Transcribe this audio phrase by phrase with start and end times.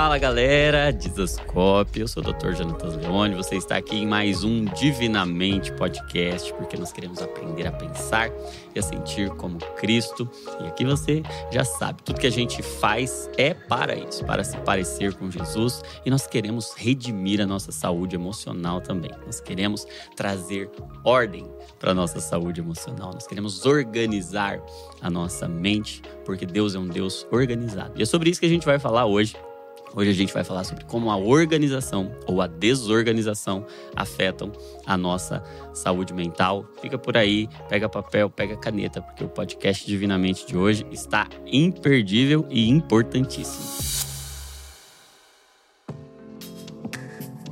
[0.00, 2.52] Fala galera, Dizascope, eu sou o Dr.
[2.52, 7.72] Jonathan Leone, você está aqui em mais um Divinamente Podcast, porque nós queremos aprender a
[7.72, 8.30] pensar
[8.76, 10.30] e a sentir como Cristo.
[10.60, 11.20] E aqui você
[11.50, 15.82] já sabe, tudo que a gente faz é para isso, para se parecer com Jesus
[16.06, 19.10] e nós queremos redimir a nossa saúde emocional também.
[19.26, 19.84] Nós queremos
[20.14, 20.70] trazer
[21.02, 21.44] ordem
[21.80, 24.60] para a nossa saúde emocional, nós queremos organizar
[25.02, 27.94] a nossa mente, porque Deus é um Deus organizado.
[27.96, 29.34] E é sobre isso que a gente vai falar hoje.
[29.94, 34.52] Hoje a gente vai falar sobre como a organização ou a desorganização afetam
[34.84, 35.42] a nossa
[35.72, 36.66] saúde mental.
[36.80, 42.46] Fica por aí, pega papel, pega caneta, porque o podcast Divinamente de hoje está imperdível
[42.50, 43.98] e importantíssimo.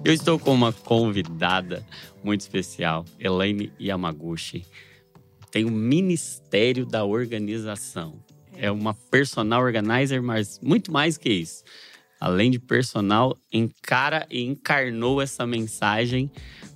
[0.05, 1.85] Eu estou com uma convidada
[2.23, 4.65] muito especial, Elaine Yamaguchi.
[5.51, 8.23] Tem o Ministério da Organização.
[8.59, 11.65] É uma personal organizer, mas muito mais que isso
[12.21, 16.31] além de personal, encara e encarnou essa mensagem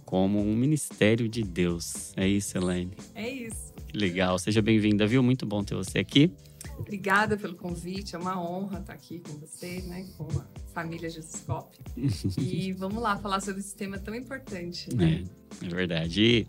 [0.05, 2.13] como um ministério de Deus.
[2.17, 2.93] É isso, Elaine?
[3.15, 3.73] É isso.
[3.87, 4.39] Que legal.
[4.39, 5.23] Seja bem-vinda, viu?
[5.23, 6.33] Muito bom ter você aqui.
[6.79, 11.79] Obrigada pelo convite, é uma honra estar aqui com você, né, com a família Jesuscope.
[12.41, 14.95] e vamos lá falar sobre esse tema tão importante.
[14.95, 15.25] Né?
[15.63, 16.23] É, é verdade.
[16.23, 16.47] E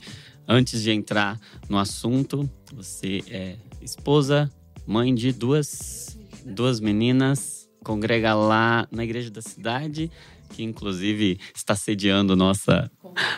[0.48, 1.40] antes de entrar
[1.70, 4.50] no assunto, você é esposa,
[4.88, 10.12] mãe de duas, duas meninas congrega lá na igreja da cidade,
[10.52, 12.92] que inclusive está sediando nossa,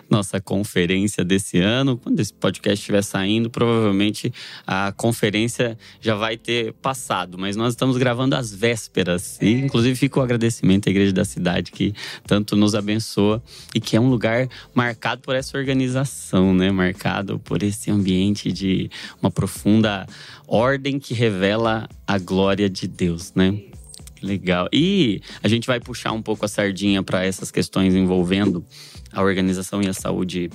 [0.09, 1.97] nossa conferência desse ano.
[1.97, 4.33] Quando esse podcast estiver saindo, provavelmente
[4.65, 9.37] a conferência já vai ter passado, mas nós estamos gravando às vésperas.
[9.41, 11.93] E inclusive fica o agradecimento à igreja da cidade que
[12.25, 13.41] tanto nos abençoa
[13.73, 16.71] e que é um lugar marcado por essa organização, né?
[16.71, 18.89] Marcado por esse ambiente de
[19.21, 20.05] uma profunda
[20.47, 23.72] ordem que revela a glória de Deus, né?
[24.23, 24.69] Legal.
[24.71, 28.65] E a gente vai puxar um pouco a sardinha para essas questões envolvendo
[29.11, 30.49] a organização e a saúde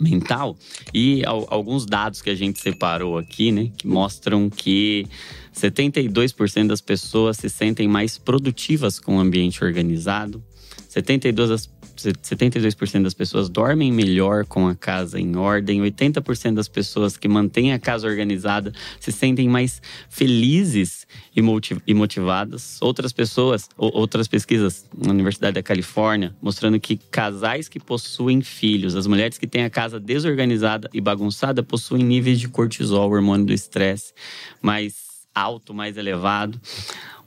[0.00, 0.56] mental
[0.94, 5.06] e alguns dados que a gente separou aqui, né, que mostram que
[5.54, 10.42] 72% das pessoas se sentem mais produtivas com o ambiente organizado,
[10.88, 11.68] 72
[12.10, 17.72] 72% das pessoas dormem melhor com a casa em ordem, 80% das pessoas que mantêm
[17.72, 22.78] a casa organizada se sentem mais felizes e motivadas.
[22.80, 29.06] Outras pessoas, outras pesquisas na Universidade da Califórnia, mostrando que casais que possuem filhos, as
[29.06, 34.12] mulheres que têm a casa desorganizada e bagunçada, possuem níveis de cortisol, hormônio do estresse,
[34.60, 36.60] mais alto, mais elevado.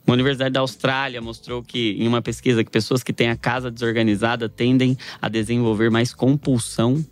[0.06, 3.70] Uma universidade da Austrália mostrou que, em uma pesquisa, que pessoas que têm a casa
[3.70, 7.04] desorganizada tendem a desenvolver mais compulsão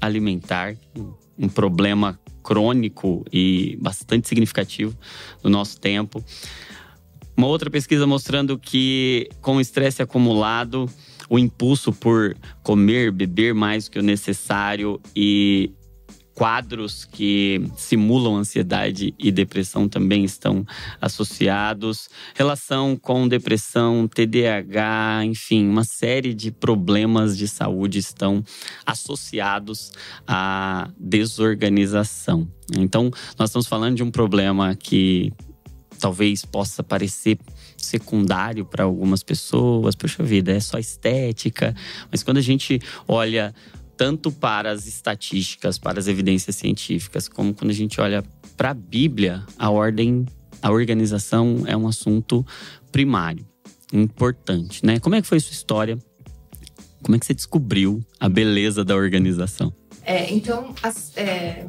[0.00, 0.76] alimentar,
[1.38, 4.96] um problema crônico e bastante significativo
[5.42, 6.24] do nosso tempo.
[7.36, 10.90] Uma outra pesquisa mostrando que, com estresse acumulado,
[11.28, 15.72] o impulso por comer, beber mais que o necessário e
[16.40, 20.64] quadros que simulam ansiedade e depressão também estão
[20.98, 22.08] associados.
[22.34, 28.42] Relação com depressão, TDAH, enfim, uma série de problemas de saúde estão
[28.86, 29.92] associados
[30.26, 32.48] à desorganização.
[32.74, 35.30] Então, nós estamos falando de um problema que
[35.98, 37.38] talvez possa parecer
[37.76, 41.76] secundário para algumas pessoas, poxa vida, é só estética,
[42.10, 43.54] mas quando a gente olha
[44.00, 48.24] tanto para as estatísticas, para as evidências científicas, como quando a gente olha
[48.56, 50.24] para a Bíblia, a ordem,
[50.62, 52.42] a organização é um assunto
[52.90, 53.46] primário,
[53.92, 54.98] importante, né?
[54.98, 55.98] Como é que foi sua história?
[57.02, 59.70] Como é que você descobriu a beleza da organização?
[60.02, 60.74] É, então,
[61.14, 61.66] é,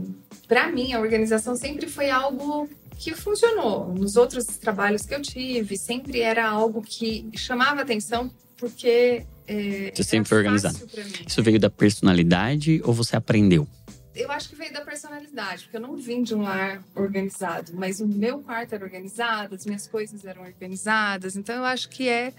[0.48, 3.94] para mim, a organização sempre foi algo que funcionou.
[3.94, 10.04] Nos outros trabalhos que eu tive, sempre era algo que chamava atenção porque é, você
[10.04, 10.80] sempre foi organizado.
[11.28, 13.68] Isso veio da personalidade ou você aprendeu?
[14.16, 18.02] Eu acho que veio da personalidade, porque eu não vim de um lar organizado, mas
[18.02, 22.34] o meu quarto era organizado, as minhas coisas eram organizadas, então eu acho que é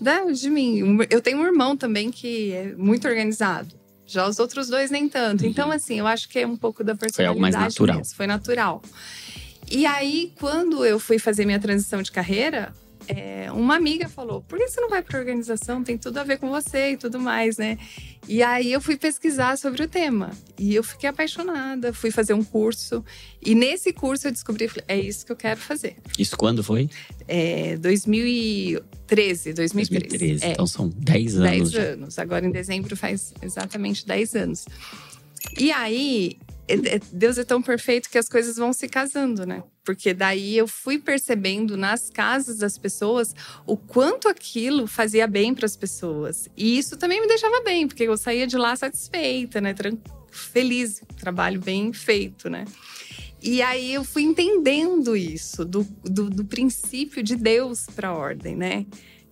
[0.00, 0.98] da, de mim.
[1.10, 3.74] Eu tenho um irmão também que é muito organizado.
[4.06, 5.44] Já os outros dois nem tanto.
[5.44, 5.50] Uhum.
[5.50, 7.16] Então, assim, eu acho que é um pouco da personalidade.
[7.16, 7.98] Foi algo mais natural.
[7.98, 8.14] Mesmo.
[8.14, 8.82] Foi natural.
[9.70, 12.72] E aí, quando eu fui fazer minha transição de carreira,
[13.08, 15.82] é, uma amiga falou: por que você não vai para organização?
[15.82, 17.78] Tem tudo a ver com você e tudo mais, né?
[18.28, 21.92] E aí eu fui pesquisar sobre o tema e eu fiquei apaixonada.
[21.92, 23.02] Fui fazer um curso
[23.40, 25.96] e nesse curso eu descobri: é isso que eu quero fazer.
[26.18, 26.90] Isso quando foi?
[27.26, 29.54] É 2013.
[29.54, 29.54] 2013.
[29.54, 30.44] 2013.
[30.44, 31.72] É, então são 10 anos.
[31.72, 32.18] 10 anos.
[32.18, 34.66] Agora em dezembro faz exatamente 10 anos.
[35.56, 36.36] E aí,
[37.12, 39.62] Deus é tão perfeito que as coisas vão se casando, né?
[39.88, 43.34] porque daí eu fui percebendo nas casas das pessoas
[43.64, 46.46] o quanto aquilo fazia bem para as pessoas.
[46.54, 49.74] E isso também me deixava bem, porque eu saía de lá satisfeita, né?
[50.30, 52.66] Feliz, trabalho bem feito, né?
[53.42, 58.54] E aí eu fui entendendo isso, do, do, do princípio de Deus para a ordem,
[58.54, 58.84] né?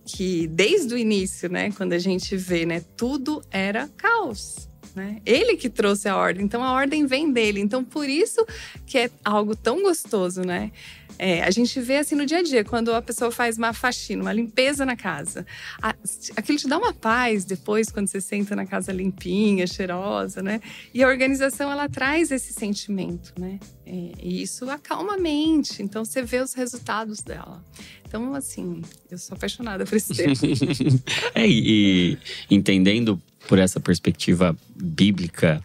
[0.07, 4.67] Que desde o início, né, quando a gente vê, né, tudo era caos.
[4.97, 5.21] Né?
[5.27, 7.59] Ele que trouxe a ordem, então a ordem vem dele.
[7.59, 8.43] Então por isso
[8.83, 10.71] que é algo tão gostoso, né?
[11.19, 14.21] É, a gente vê assim no dia a dia, quando a pessoa faz uma faxina,
[14.21, 15.45] uma limpeza na casa.
[15.81, 15.95] A,
[16.35, 20.61] aquilo te dá uma paz depois, quando você senta na casa limpinha, cheirosa, né?
[20.93, 23.59] E a organização, ela traz esse sentimento, né?
[23.85, 25.81] É, e isso acalma a mente.
[25.81, 27.63] Então, você vê os resultados dela.
[28.07, 30.33] Então, assim, eu sou apaixonada por esse tema.
[31.33, 32.17] é, e
[32.49, 35.63] entendendo por essa perspectiva bíblica,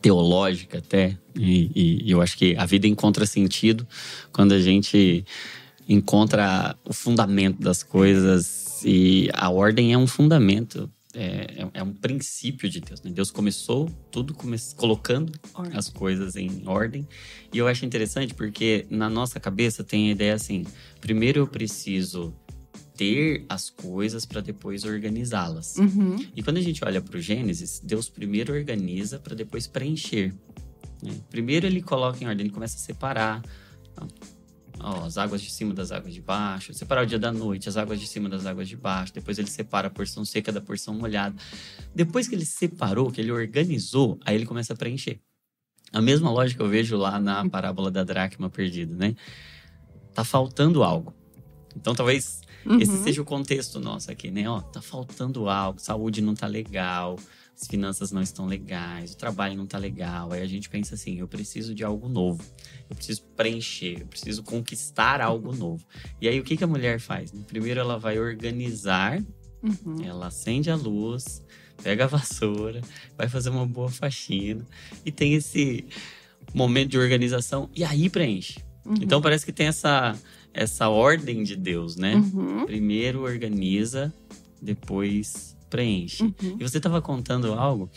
[0.00, 3.86] teológica até, e, e, eu acho que a vida encontra sentido
[4.32, 5.24] quando a gente
[5.88, 10.90] encontra o fundamento das coisas e a ordem é um fundamento.
[11.14, 13.02] É, é, é um princípio de Deus.
[13.02, 13.10] Né?
[13.10, 15.76] Deus começou tudo come colocando ordem.
[15.76, 17.08] as coisas em ordem.
[17.52, 20.64] E eu acho interessante porque na nossa cabeça tem a ideia assim:
[21.00, 22.34] primeiro eu preciso
[22.98, 25.76] ter as coisas para depois organizá-las.
[25.76, 26.16] Uhum.
[26.34, 30.34] E quando a gente olha para o Gênesis, Deus primeiro organiza para depois preencher.
[31.00, 31.14] Né?
[31.30, 33.40] Primeiro ele coloca em ordem, ele começa a separar
[34.80, 37.76] ó, as águas de cima das águas de baixo, separar o dia da noite, as
[37.76, 39.14] águas de cima das águas de baixo.
[39.14, 41.36] Depois ele separa a porção seca da porção molhada.
[41.94, 45.20] Depois que ele separou, que ele organizou, aí ele começa a preencher.
[45.92, 49.14] A mesma lógica eu vejo lá na parábola da dracma perdida, né?
[50.12, 51.14] Tá faltando algo.
[51.76, 52.80] Então talvez Uhum.
[52.80, 54.48] Esse seja o contexto nosso aqui, né?
[54.48, 57.16] Ó, tá faltando algo, saúde não tá legal,
[57.58, 60.32] as finanças não estão legais, o trabalho não tá legal.
[60.32, 62.44] Aí a gente pensa assim: eu preciso de algo novo,
[62.90, 65.82] eu preciso preencher, eu preciso conquistar algo novo.
[66.20, 67.30] E aí o que, que a mulher faz?
[67.46, 69.18] Primeiro ela vai organizar,
[69.62, 70.04] uhum.
[70.04, 71.42] ela acende a luz,
[71.82, 72.82] pega a vassoura,
[73.16, 74.64] vai fazer uma boa faxina
[75.06, 75.86] e tem esse
[76.54, 78.60] momento de organização e aí preenche.
[78.84, 78.94] Uhum.
[79.00, 80.14] Então parece que tem essa
[80.58, 82.16] essa ordem de Deus, né?
[82.16, 82.66] Uhum.
[82.66, 84.12] Primeiro organiza,
[84.60, 86.24] depois preenche.
[86.24, 86.56] Uhum.
[86.58, 87.88] E você estava contando algo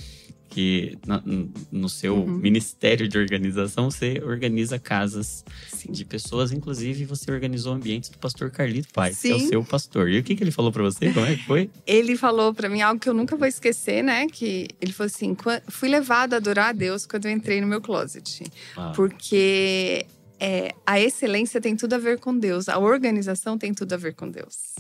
[0.52, 1.24] que na,
[1.72, 2.38] no seu uhum.
[2.38, 5.92] ministério de organização você organiza casas Sim.
[5.92, 9.30] de pessoas, inclusive você organizou ambientes do pastor Carlito Pai, Sim.
[9.30, 10.10] que é o seu pastor.
[10.10, 11.12] E o que, que ele falou para você?
[11.12, 11.70] Como é que foi?
[11.88, 14.28] ele falou para mim algo que eu nunca vou esquecer, né?
[14.28, 15.36] Que ele falou assim:
[15.70, 18.44] fui levado a adorar a Deus quando eu entrei no meu closet,
[18.76, 18.92] ah.
[18.94, 20.06] porque
[20.42, 24.16] é, a excelência tem tudo a ver com Deus, a organização tem tudo a ver
[24.16, 24.76] com Deus.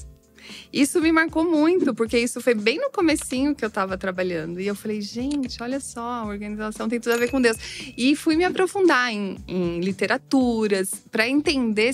[0.74, 4.60] Isso me marcou muito, porque isso foi bem no comecinho que eu estava trabalhando.
[4.60, 7.58] E eu falei, gente, olha só, a organização tem tudo a ver com Deus.
[7.96, 11.94] E fui me aprofundar em, em literaturas para entender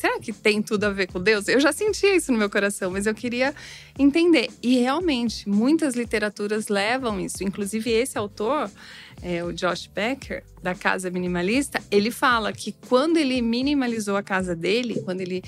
[0.00, 1.46] será que tem tudo a ver com Deus?
[1.46, 3.54] Eu já sentia isso no meu coração, mas eu queria
[3.98, 4.48] entender.
[4.62, 7.44] E realmente, muitas literaturas levam isso.
[7.44, 8.70] Inclusive, esse autor,
[9.22, 14.54] é, o Josh Becker, da Casa Minimalista, ele fala que quando ele minimalizou a casa
[14.54, 15.42] dele, quando ele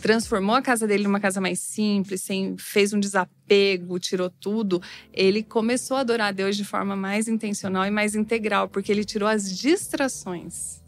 [0.00, 4.80] transformou a casa dele numa casa mais simples, sem, fez um desapego, tirou tudo,
[5.12, 9.04] ele começou a adorar a Deus de forma mais intencional e mais integral, porque ele
[9.04, 10.80] tirou as distrações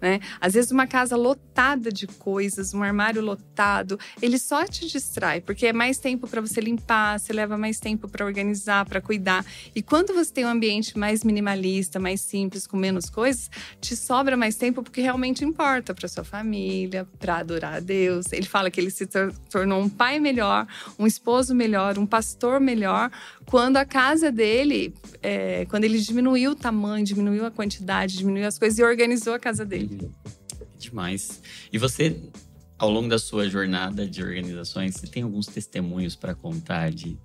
[0.00, 0.20] né?
[0.40, 5.66] Às vezes uma casa lotada de coisas, um armário lotado, ele só te distrai, porque
[5.66, 9.44] é mais tempo para você limpar, você leva mais tempo para organizar, para cuidar.
[9.74, 14.36] E quando você tem um ambiente mais minimalista, mais simples, com menos coisas, te sobra
[14.36, 18.32] mais tempo porque realmente importa para sua família, para adorar a Deus.
[18.32, 19.06] Ele fala que ele se
[19.50, 20.66] tornou um pai melhor,
[20.98, 23.10] um esposo melhor, um pastor melhor,
[23.46, 28.58] quando a casa dele, é, quando ele diminuiu o tamanho, diminuiu a quantidade, diminuiu as
[28.58, 30.10] coisas e organizou a casa dele.
[30.78, 31.40] Demais.
[31.72, 32.20] E você,
[32.76, 37.18] ao longo da sua jornada de organizações, você tem alguns testemunhos para contar de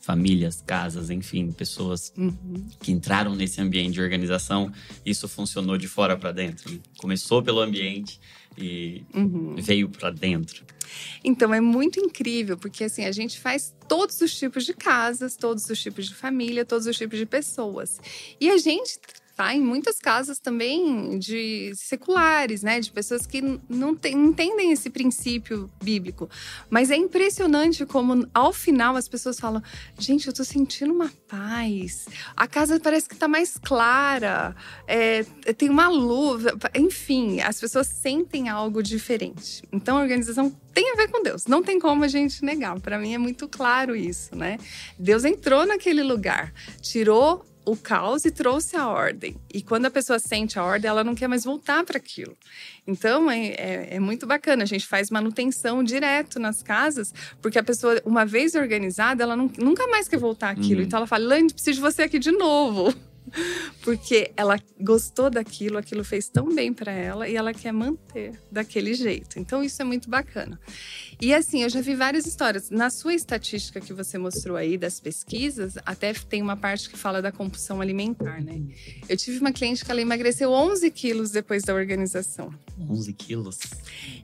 [0.00, 2.66] famílias, casas, enfim, pessoas uhum.
[2.80, 4.72] que entraram nesse ambiente de organização.
[5.04, 6.80] Isso funcionou de fora para dentro.
[6.96, 8.18] Começou pelo ambiente
[8.58, 9.54] e uhum.
[9.56, 10.64] veio para dentro.
[11.22, 15.68] Então é muito incrível, porque assim, a gente faz todos os tipos de casas, todos
[15.68, 18.00] os tipos de família, todos os tipos de pessoas.
[18.40, 18.98] E a gente
[19.38, 19.54] tá?
[19.54, 22.80] Em muitas casas também de seculares, né?
[22.80, 26.28] De pessoas que não, entendem esse princípio bíblico.
[26.68, 29.62] Mas é impressionante como, ao final, as pessoas falam:
[29.96, 32.08] gente, eu tô sentindo uma paz.
[32.36, 34.56] A casa parece que tá mais clara,
[34.88, 35.22] é,
[35.56, 36.42] tem uma luz.
[36.74, 39.62] Enfim, as pessoas sentem algo diferente.
[39.70, 41.46] Então, a organização tem a ver com Deus.
[41.46, 42.80] Não tem como a gente negar.
[42.80, 44.58] Para mim é muito claro isso, né?
[44.98, 46.52] Deus entrou naquele lugar,
[46.82, 49.36] tirou o caos e trouxe a ordem.
[49.52, 52.36] E quando a pessoa sente a ordem, ela não quer mais voltar para aquilo.
[52.86, 54.62] Então é, é, é, muito bacana.
[54.62, 59.50] A gente faz manutenção direto nas casas, porque a pessoa, uma vez organizada, ela não,
[59.58, 60.80] nunca mais quer voltar àquilo.
[60.80, 60.86] Uhum.
[60.86, 62.94] Então ela fala: Lande, preciso de você aqui de novo.
[63.82, 68.94] porque ela gostou daquilo, aquilo fez tão bem para ela e ela quer manter daquele
[68.94, 69.38] jeito.
[69.38, 70.58] Então isso é muito bacana.
[71.20, 72.70] E assim, eu já vi várias histórias.
[72.70, 77.20] Na sua estatística que você mostrou aí das pesquisas, até tem uma parte que fala
[77.20, 78.62] da compulsão alimentar, né?
[79.08, 82.52] Eu tive uma cliente que ela emagreceu 11 quilos depois da organização.
[82.78, 83.58] 11 quilos?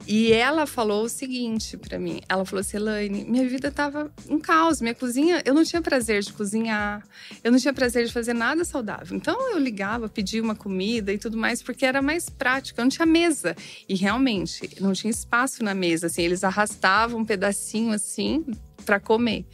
[0.07, 4.39] E ela falou o seguinte para mim: ela falou assim, Elaine, minha vida tava um
[4.39, 7.03] caos, minha cozinha, eu não tinha prazer de cozinhar,
[7.43, 8.94] eu não tinha prazer de fazer nada saudável.
[9.11, 12.91] Então eu ligava, pedia uma comida e tudo mais, porque era mais prático, eu não
[12.91, 13.57] tinha mesa.
[13.89, 18.45] E realmente, não tinha espaço na mesa, assim, eles arrastavam um pedacinho assim
[18.85, 19.47] para comer.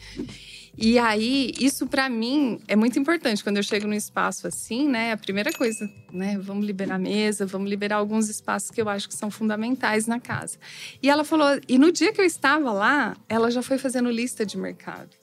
[0.83, 3.43] E aí, isso para mim é muito importante.
[3.43, 5.13] Quando eu chego num espaço assim, né?
[5.13, 6.39] A primeira coisa, né?
[6.39, 10.19] Vamos liberar a mesa, vamos liberar alguns espaços que eu acho que são fundamentais na
[10.19, 10.59] casa.
[11.03, 14.47] E ela falou, e no dia que eu estava lá, ela já foi fazendo lista
[14.47, 15.20] de mercado.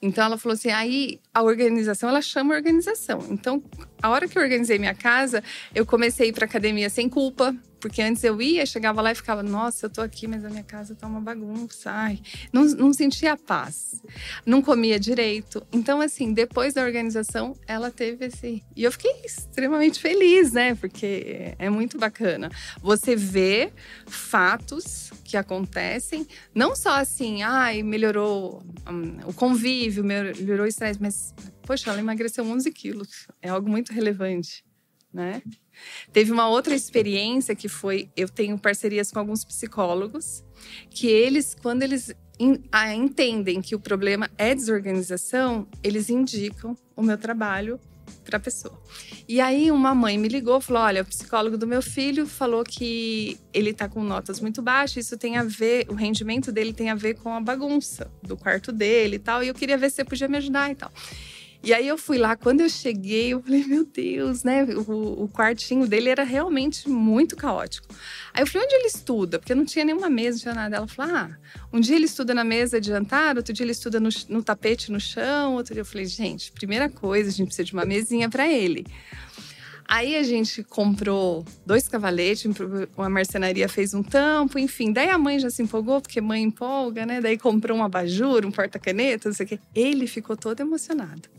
[0.00, 3.20] Então ela falou assim: aí a organização, ela chama organização.
[3.30, 3.62] Então,
[4.02, 5.42] a hora que eu organizei minha casa,
[5.74, 9.86] eu comecei a academia sem culpa, porque antes eu ia, chegava lá e ficava, nossa,
[9.86, 11.90] eu tô aqui, mas a minha casa tá uma bagunça.
[11.90, 12.20] Ai,
[12.52, 14.02] não, não sentia paz.
[14.44, 15.64] Não comia direito.
[15.72, 18.62] Então, assim, depois da organização, ela teve esse.
[18.74, 20.74] E eu fiquei extremamente feliz, né?
[20.74, 22.50] Porque é muito bacana.
[22.82, 23.72] Você vê
[24.06, 31.34] fatos que acontecem, não só assim, ai, melhorou um, o convívio, melhorou o estresse, mas,
[31.68, 33.28] poxa, ela emagreceu 11 quilos.
[33.42, 34.64] É algo muito relevante,
[35.12, 35.42] né?
[36.14, 40.42] Teve uma outra experiência que foi: eu tenho parcerias com alguns psicólogos,
[40.88, 42.10] que eles, quando eles
[42.40, 47.78] entendem que o problema é desorganização, eles indicam o meu trabalho
[48.24, 48.80] para a pessoa.
[49.28, 53.38] E aí uma mãe me ligou, falou: "Olha, o psicólogo do meu filho falou que
[53.52, 56.94] ele está com notas muito baixas, isso tem a ver, o rendimento dele tem a
[56.94, 60.04] ver com a bagunça do quarto dele e tal, e eu queria ver se você
[60.04, 60.90] podia me ajudar e tal".
[61.60, 64.64] E aí eu fui lá, quando eu cheguei, eu falei, meu Deus, né?
[64.64, 67.88] O, o quartinho dele era realmente muito caótico.
[68.32, 69.38] Aí eu falei, onde ele estuda?
[69.40, 70.76] Porque não tinha nenhuma mesa, não tinha nada.
[70.76, 71.36] Ela falou, ah,
[71.72, 74.92] um dia ele estuda na mesa de jantar, outro dia ele estuda no, no tapete
[74.92, 78.30] no chão, outro dia eu falei, gente, primeira coisa, a gente precisa de uma mesinha
[78.30, 78.86] para ele.
[79.90, 82.44] Aí a gente comprou dois cavaletes,
[82.94, 84.92] uma marcenaria fez um tampo, enfim.
[84.92, 87.22] Daí a mãe já se empolgou, porque mãe empolga, né?
[87.22, 89.58] Daí comprou um abajur, um porta-caneta, não sei o quê.
[89.74, 91.37] Ele ficou todo emocionado.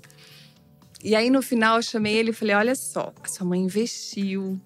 [1.03, 4.59] E aí no final eu chamei ele e falei: olha só, a sua mãe investiu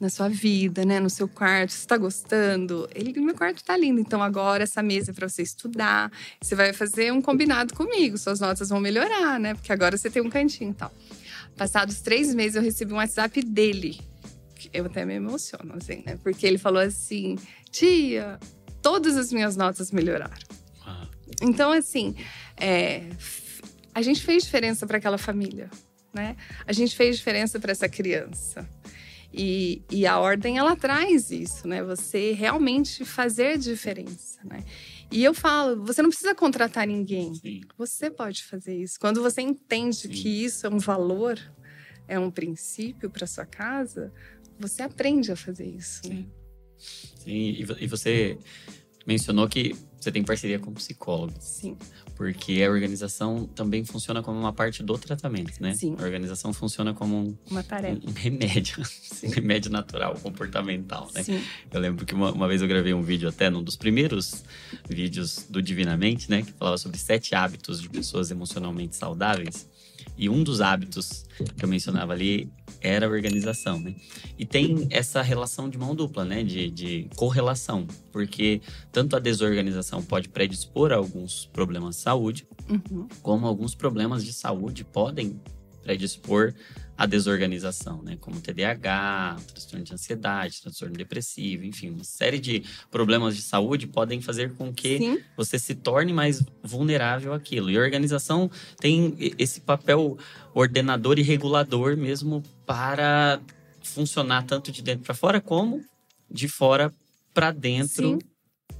[0.00, 2.88] na sua vida, né, no seu quarto, você está gostando?
[2.94, 6.72] Ele, meu quarto está lindo, então agora essa mesa é para você estudar, você vai
[6.72, 9.52] fazer um combinado comigo, suas notas vão melhorar, né?
[9.54, 10.90] Porque agora você tem um cantinho e tal.
[11.54, 14.00] Passados três meses eu recebi um WhatsApp dele,
[14.72, 16.18] eu até me emociono, assim, né?
[16.22, 17.36] Porque ele falou assim:
[17.70, 18.38] tia,
[18.80, 20.60] todas as minhas notas melhoraram.
[21.42, 22.14] Então, assim,
[22.56, 23.02] é,
[23.94, 25.70] a gente fez diferença para aquela família,
[26.12, 26.36] né?
[26.66, 28.68] A gente fez diferença para essa criança.
[29.32, 31.84] E, e, a ordem ela traz isso, né?
[31.84, 34.64] Você realmente fazer diferença, né?
[35.08, 37.34] E eu falo, você não precisa contratar ninguém.
[37.36, 37.60] Sim.
[37.78, 38.98] Você pode fazer isso.
[38.98, 40.08] Quando você entende Sim.
[40.08, 41.38] que isso é um valor,
[42.08, 44.12] é um princípio para sua casa,
[44.58, 46.00] você aprende a fazer isso.
[46.02, 46.10] Sim.
[46.10, 46.26] Né?
[46.76, 47.66] Sim.
[47.78, 48.36] E você
[49.06, 51.44] mencionou que você tem parceria com psicólogos.
[51.44, 51.76] Sim.
[52.16, 55.74] Porque a organização também funciona como uma parte do tratamento, né?
[55.74, 55.96] Sim.
[55.98, 58.00] A organização funciona como um, uma tarefa.
[58.06, 58.84] Um, um remédio.
[58.84, 59.28] Sim.
[59.28, 61.22] Um remédio natural, comportamental, né?
[61.22, 61.42] Sim.
[61.70, 64.44] Eu lembro que uma, uma, vez eu gravei um vídeo até, num dos primeiros
[64.88, 66.42] vídeos do Divinamente, né?
[66.42, 69.66] Que falava sobre sete hábitos de pessoas emocionalmente saudáveis.
[70.16, 71.24] E um dos hábitos
[71.56, 73.94] que eu mencionava ali era a organização, né?
[74.38, 76.42] E tem essa relação de mão dupla, né?
[76.42, 78.60] De, de correlação, porque
[78.92, 83.08] tanto a desorganização pode predispor a alguns problemas de saúde, uhum.
[83.22, 85.40] como alguns problemas de saúde podem
[85.82, 86.54] predispor
[87.00, 88.18] a desorganização, né?
[88.20, 94.20] Como TDAH, transtorno de ansiedade, transtorno depressivo, enfim, uma série de problemas de saúde podem
[94.20, 95.18] fazer com que Sim.
[95.34, 97.70] você se torne mais vulnerável àquilo.
[97.70, 100.18] E a organização tem esse papel
[100.52, 103.40] ordenador e regulador mesmo para
[103.82, 105.82] funcionar tanto de dentro para fora como
[106.30, 106.92] de fora
[107.32, 108.18] para dentro Sim.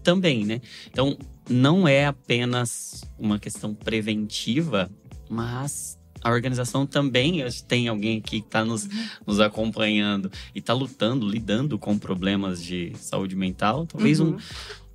[0.03, 0.61] também, né?
[0.91, 1.17] Então,
[1.49, 4.91] não é apenas uma questão preventiva,
[5.27, 8.89] mas a organização também tem alguém aqui que está nos,
[9.27, 13.87] nos acompanhando e está lutando, lidando com problemas de saúde mental.
[13.87, 14.37] Talvez uhum.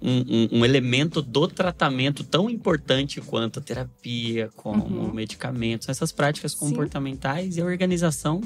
[0.02, 5.14] um, um, um, elemento do tratamento tão importante quanto a terapia, como uhum.
[5.14, 7.60] medicamentos, essas práticas comportamentais Sim.
[7.60, 8.42] e a organização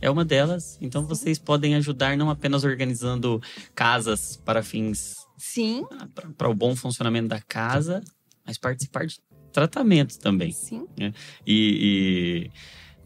[0.00, 0.78] é uma delas.
[0.80, 3.42] Então vocês podem ajudar não apenas organizando
[3.74, 5.84] casas para fins Sim.
[6.38, 8.00] Para o bom funcionamento da casa,
[8.46, 9.20] mas participar de
[9.52, 10.52] tratamentos também.
[10.52, 10.86] Sim.
[10.98, 11.12] Né?
[11.46, 12.50] E, e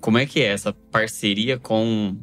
[0.01, 2.17] como é que é essa parceria com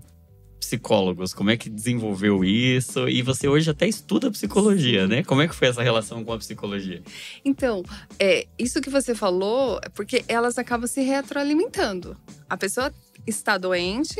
[0.59, 1.33] psicólogos?
[1.33, 3.07] Como é que desenvolveu isso?
[3.07, 5.23] E você hoje até estuda psicologia, né?
[5.23, 7.01] Como é que foi essa relação com a psicologia?
[7.43, 7.83] Então,
[8.17, 12.17] é, isso que você falou é porque elas acabam se retroalimentando.
[12.49, 12.93] A pessoa
[13.27, 14.19] está doente,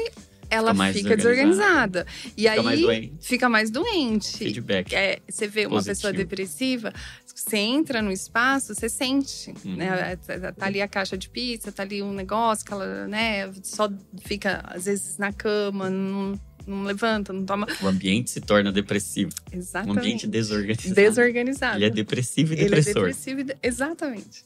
[0.54, 2.06] ela fica, fica desorganizada.
[2.38, 4.38] E fica aí mais fica mais doente.
[4.38, 4.94] Feedback.
[4.94, 5.96] É, você vê uma Positivo.
[5.96, 6.94] pessoa depressiva,
[7.26, 9.76] você entra no espaço, você sente, uhum.
[9.76, 10.16] né?
[10.16, 13.92] Tá ali a caixa de pizza, tá ali um negócio que ela, né, só
[14.24, 17.68] fica às vezes na cama, não, não levanta, não toma.
[17.82, 19.32] O ambiente se torna depressivo.
[19.52, 19.96] Exatamente.
[19.96, 20.96] Um ambiente desorganizado.
[20.96, 21.78] Desorganizado.
[21.78, 22.92] Ele é depressivo e depressor.
[22.92, 23.58] Ele é depressivo e de...
[23.64, 24.46] exatamente.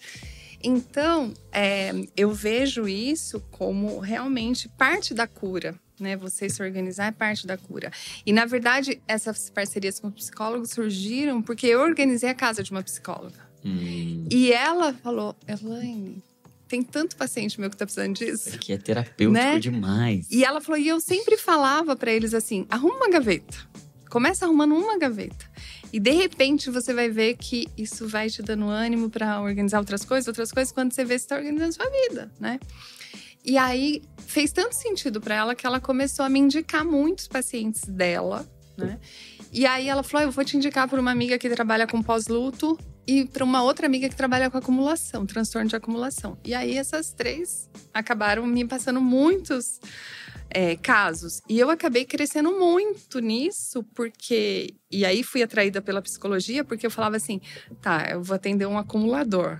[0.64, 6.16] Então, é, eu vejo isso como realmente parte da cura né?
[6.18, 7.92] Você se organizar é parte da cura.
[8.26, 12.84] E na verdade, essas parcerias com psicólogos surgiram porque eu organizei a casa de uma
[12.84, 13.48] psicóloga.
[13.66, 14.26] Hum.
[14.32, 16.24] E ela falou: Elaine,
[16.68, 18.50] tem tanto paciente meu que tá precisando disso.
[18.50, 19.60] Isso aqui é terapêutico né?
[19.60, 20.28] demais.
[20.30, 23.58] E ela falou: e eu sempre falava para eles assim: arruma uma gaveta.
[24.10, 25.50] Começa arrumando uma gaveta.
[25.92, 30.04] E de repente você vai ver que isso vai te dando ânimo para organizar outras
[30.04, 32.60] coisas, outras coisas, quando você vê você está organizando sua vida, né?
[33.48, 37.84] E aí fez tanto sentido para ela que ela começou a me indicar muitos pacientes
[37.86, 38.46] dela,
[38.78, 39.00] né?
[39.54, 42.04] E aí ela falou: ah, eu vou te indicar para uma amiga que trabalha com
[42.04, 42.78] pós-luto
[43.08, 46.38] e para uma outra amiga que trabalha com acumulação, transtorno de acumulação.
[46.44, 49.80] E aí essas três acabaram me passando muitos
[50.50, 51.42] é, casos.
[51.48, 54.76] E eu acabei crescendo muito nisso, porque.
[54.92, 57.40] E aí fui atraída pela psicologia, porque eu falava assim:
[57.82, 59.60] tá, eu vou atender um acumulador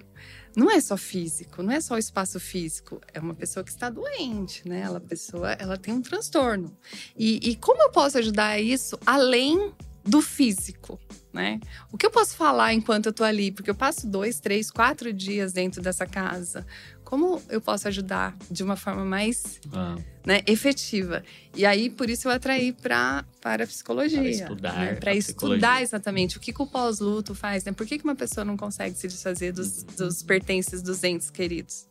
[0.58, 3.92] não é só físico, não é só o espaço físico, é uma pessoa que está
[3.92, 4.80] doente, né?
[4.80, 6.76] Ela pessoa, ela tem um transtorno.
[7.16, 9.72] E, e como eu posso ajudar isso além
[10.04, 11.00] do físico,
[11.32, 11.60] né?
[11.92, 13.52] O que eu posso falar enquanto eu tô ali?
[13.52, 16.66] Porque eu passo dois, três, quatro dias dentro dessa casa.
[17.08, 19.96] Como eu posso ajudar de uma forma mais ah.
[20.26, 21.24] né, efetiva?
[21.56, 24.20] E aí, por isso eu atraí pra, para a psicologia.
[24.20, 24.76] Para estudar.
[24.78, 24.96] Né?
[24.96, 27.72] Para estudar exatamente o que, que o pós-luto faz, né?
[27.72, 31.88] Por que, que uma pessoa não consegue se desfazer dos, dos pertences dos entes queridos?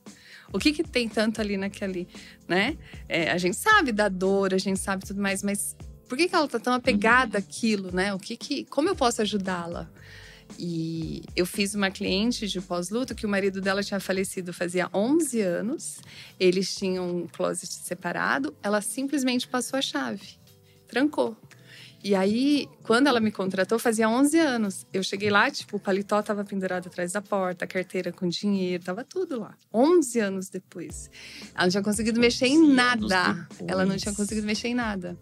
[0.53, 2.07] O que, que tem tanto ali naquele,
[2.47, 2.77] né?
[3.09, 5.75] É, a gente sabe da dor, a gente sabe tudo mais, mas
[6.07, 8.13] por que, que ela tá tão apegada àquilo, né?
[8.13, 9.91] O que que, como eu posso ajudá-la?
[10.59, 15.41] E eu fiz uma cliente de pós-luto que o marido dela tinha falecido fazia 11
[15.41, 15.99] anos.
[16.39, 18.55] Eles tinham um closet separado.
[18.63, 20.39] Ela simplesmente passou a chave,
[20.89, 21.37] trancou.
[22.03, 24.87] E aí, quando ela me contratou, fazia 11 anos.
[24.93, 28.85] Eu cheguei lá, tipo, o paletó tava pendurado atrás da porta, a carteira com dinheiro,
[28.85, 29.55] tava tudo lá.
[29.75, 31.11] 11 anos depois.
[31.53, 33.49] Ela não tinha conseguido mexer em nada.
[33.67, 35.17] Ela não tinha conseguido mexer em nada.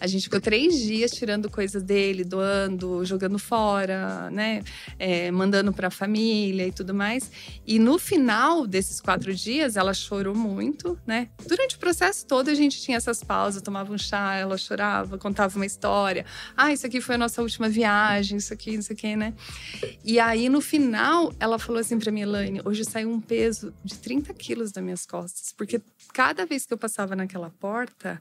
[0.00, 4.62] A gente ficou três dias tirando coisas dele, doando, jogando fora, né?
[4.98, 7.30] É, mandando pra família e tudo mais.
[7.66, 11.28] E no final desses quatro dias, ela chorou muito, né?
[11.46, 15.56] Durante o processo todo, a gente tinha essas pausas, tomava um chá, ela chorava, contava
[15.56, 16.17] uma história.
[16.56, 19.34] Ah, isso aqui foi a nossa última viagem, isso aqui, isso aqui, né?
[20.04, 23.98] E aí, no final, ela falou assim pra mim, Elaine, hoje saiu um peso de
[23.98, 25.52] 30 quilos das minhas costas.
[25.52, 25.80] Porque
[26.12, 28.20] cada vez que eu passava naquela porta,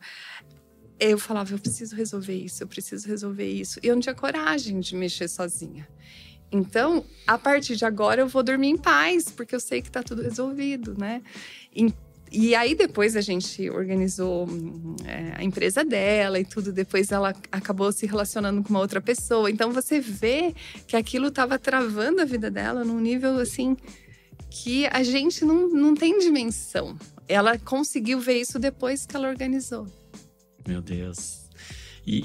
[0.99, 3.79] eu falava, eu preciso resolver isso, eu preciso resolver isso.
[3.83, 5.87] E eu não tinha coragem de mexer sozinha.
[6.51, 10.01] Então, a partir de agora eu vou dormir em paz, porque eu sei que tá
[10.01, 11.21] tudo resolvido, né?
[11.75, 14.47] Então, e aí depois a gente organizou
[15.05, 16.73] é, a empresa dela e tudo.
[16.73, 19.49] Depois ela acabou se relacionando com uma outra pessoa.
[19.49, 20.53] Então você vê
[20.85, 23.77] que aquilo estava travando a vida dela num nível assim
[24.49, 26.97] que a gente não, não tem dimensão.
[27.27, 29.87] Ela conseguiu ver isso depois que ela organizou.
[30.67, 31.49] Meu Deus.
[32.05, 32.23] E,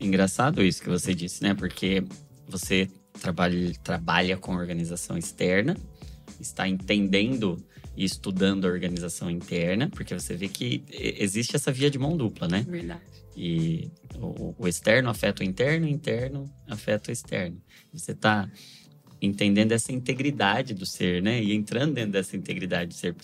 [0.00, 1.54] e engraçado isso que você disse, né?
[1.54, 2.04] Porque
[2.48, 2.88] você
[3.20, 5.76] trabalha, trabalha com organização externa,
[6.40, 7.64] está entendendo
[7.96, 12.48] e estudando a organização interna, porque você vê que existe essa via de mão dupla,
[12.48, 12.64] né?
[12.68, 13.02] Verdade.
[13.36, 17.60] E o, o externo afeta o interno, o interno afeta o externo.
[17.92, 18.50] Você está
[19.20, 21.42] entendendo essa integridade do ser, né?
[21.42, 23.14] E entrando dentro dessa integridade do ser,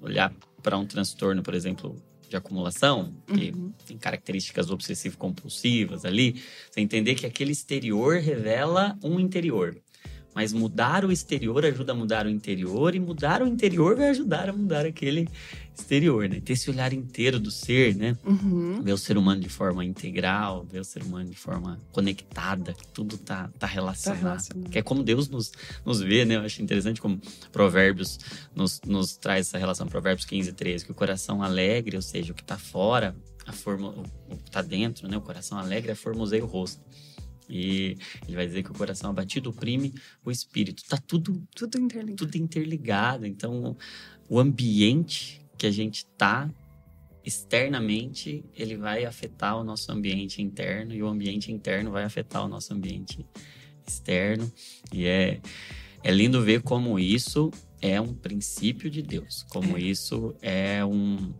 [0.00, 1.96] olhar para um transtorno, por exemplo,
[2.28, 3.72] de acumulação, que uhum.
[3.86, 9.76] tem características obsessivo-compulsivas ali, você entender que aquele exterior revela um interior.
[10.40, 14.48] Mas mudar o exterior ajuda a mudar o interior, e mudar o interior vai ajudar
[14.48, 15.28] a mudar aquele
[15.78, 16.40] exterior, né?
[16.40, 18.16] Ter esse olhar inteiro do ser, né?
[18.24, 18.80] Uhum.
[18.80, 22.86] Ver o ser humano de forma integral, ver o ser humano de forma conectada, que
[22.88, 24.18] tudo tá, tá relacionado.
[24.18, 24.70] Tá relacionado.
[24.70, 25.52] Que é como Deus nos,
[25.84, 26.36] nos vê, né?
[26.36, 27.20] Eu acho interessante como
[27.52, 28.18] Provérbios
[28.54, 32.34] nos, nos traz essa relação, Provérbios 15, 13, que o coração alegre, ou seja, o
[32.34, 33.14] que tá fora,
[33.46, 33.90] a forma,
[34.30, 35.18] o que tá dentro, né?
[35.18, 36.80] O coração alegre é formoseia o rosto.
[37.50, 39.92] E ele vai dizer que o coração abatido oprime
[40.24, 40.84] o espírito.
[40.88, 42.16] Tá tudo Tudo interligado.
[42.16, 43.26] tudo interligado.
[43.26, 43.76] Então,
[44.28, 46.48] o ambiente que a gente tá
[47.24, 52.48] externamente, ele vai afetar o nosso ambiente interno e o ambiente interno vai afetar o
[52.48, 53.26] nosso ambiente
[53.86, 54.50] externo.
[54.92, 55.40] E é,
[56.02, 59.80] é lindo ver como isso é um princípio de Deus, como É.
[59.80, 61.32] isso é um,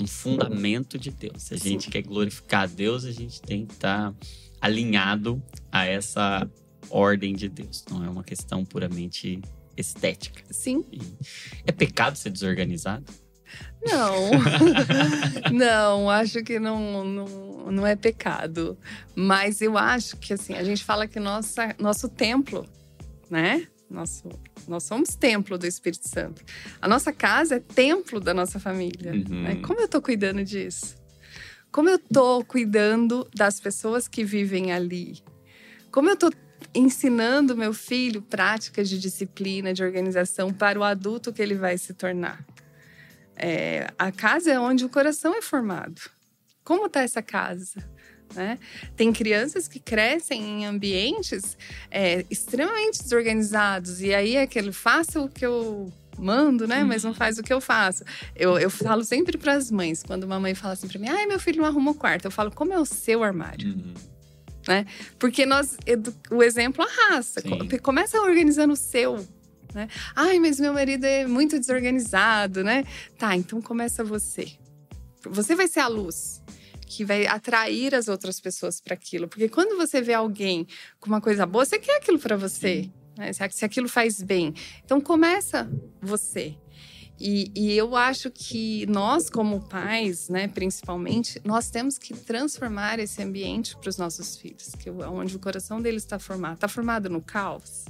[0.00, 1.42] um fundamento de Deus.
[1.44, 4.14] Se a gente quer glorificar a Deus, a gente tem que estar
[4.62, 6.48] alinhado a essa
[6.88, 7.84] ordem de Deus.
[7.90, 9.42] Não é uma questão puramente
[9.76, 10.42] estética.
[10.50, 10.84] Sim.
[11.66, 13.04] É pecado ser desorganizado?
[13.84, 14.30] Não.
[15.52, 17.26] não, acho que não, não,
[17.72, 18.78] não é pecado.
[19.16, 22.64] Mas eu acho que, assim, a gente fala que nossa, nosso templo,
[23.28, 23.66] né?
[23.90, 24.28] Nosso,
[24.68, 26.42] nós somos templo do Espírito Santo.
[26.80, 29.12] A nossa casa é templo da nossa família.
[29.12, 29.42] Uhum.
[29.42, 29.56] né?
[29.56, 31.01] Como eu tô cuidando disso?
[31.72, 35.22] Como eu tô cuidando das pessoas que vivem ali?
[35.90, 36.30] Como eu tô
[36.74, 41.94] ensinando meu filho práticas de disciplina, de organização para o adulto que ele vai se
[41.94, 42.44] tornar?
[43.34, 46.02] É, a casa é onde o coração é formado.
[46.62, 47.82] Como está essa casa?
[48.34, 48.58] Né?
[48.94, 51.56] Tem crianças que crescem em ambientes
[51.90, 55.90] é, extremamente desorganizados e aí é aquele faça o que eu
[56.22, 56.84] mando, né?
[56.84, 58.04] Mas não faz o que eu faço.
[58.36, 61.26] Eu, eu falo sempre para as mães quando uma mãe fala assim para mim: "Ai,
[61.26, 62.26] meu filho não arruma o quarto".
[62.26, 63.94] Eu falo: "Como é o seu armário?" Uhum.
[65.18, 65.76] Porque nós,
[66.30, 67.40] o exemplo arrasta.
[67.40, 67.68] Sim.
[67.68, 69.16] Co- Começa organizando o seu.
[69.74, 69.88] Né?
[70.14, 72.84] Ai, mas meu marido é muito desorganizado, né?
[73.18, 74.52] Tá, então começa você.
[75.24, 76.42] Você vai ser a luz
[76.86, 79.26] que vai atrair as outras pessoas para aquilo.
[79.26, 80.66] Porque quando você vê alguém
[81.00, 82.90] com uma coisa boa, você quer aquilo para você.
[83.16, 83.32] Né?
[83.32, 84.54] Se aquilo faz bem.
[84.84, 85.70] Então começa
[86.00, 86.56] você.
[87.24, 93.22] E, e eu acho que nós, como pais, né, principalmente, nós temos que transformar esse
[93.22, 96.54] ambiente para os nossos filhos, que é onde o coração deles está formado.
[96.54, 97.84] Está formado no caos?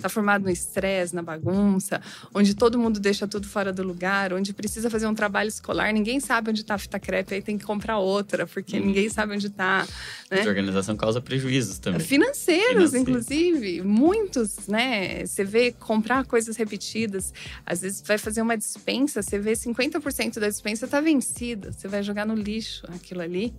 [0.00, 2.00] Está formado no estresse, na bagunça,
[2.34, 6.18] onde todo mundo deixa tudo fora do lugar, onde precisa fazer um trabalho escolar, ninguém
[6.20, 8.86] sabe onde está a fita crepe, aí tem que comprar outra, porque Hum.
[8.86, 9.86] ninguém sabe onde está.
[10.30, 10.38] Né?
[10.38, 12.00] Desorganização causa prejuízos também.
[12.00, 12.98] Financeiros, Financeiro.
[13.10, 13.82] inclusive.
[13.82, 15.26] Muitos, né?
[15.26, 17.32] Você vê comprar coisas repetidas.
[17.66, 21.72] Às vezes vai fazer uma dispensa, você vê 50% da dispensa tá vencida.
[21.72, 23.52] Você vai jogar no lixo aquilo ali.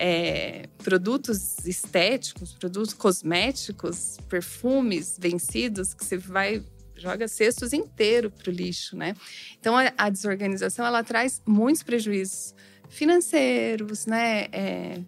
[0.00, 6.62] É, produtos estéticos, produtos cosméticos, perfumes vencidos, que você vai
[6.96, 9.14] joga cestos inteiro pro lixo, né?
[9.58, 12.54] Então a, a desorganização ela traz muitos prejuízos
[12.88, 14.46] financeiros, né?
[14.52, 15.00] É,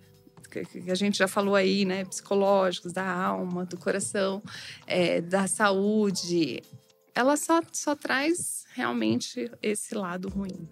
[0.51, 2.05] que a gente já falou aí, né?
[2.05, 4.43] Psicológicos, da alma, do coração,
[4.87, 6.63] é, da saúde.
[7.15, 10.69] Ela só, só traz realmente esse lado ruim.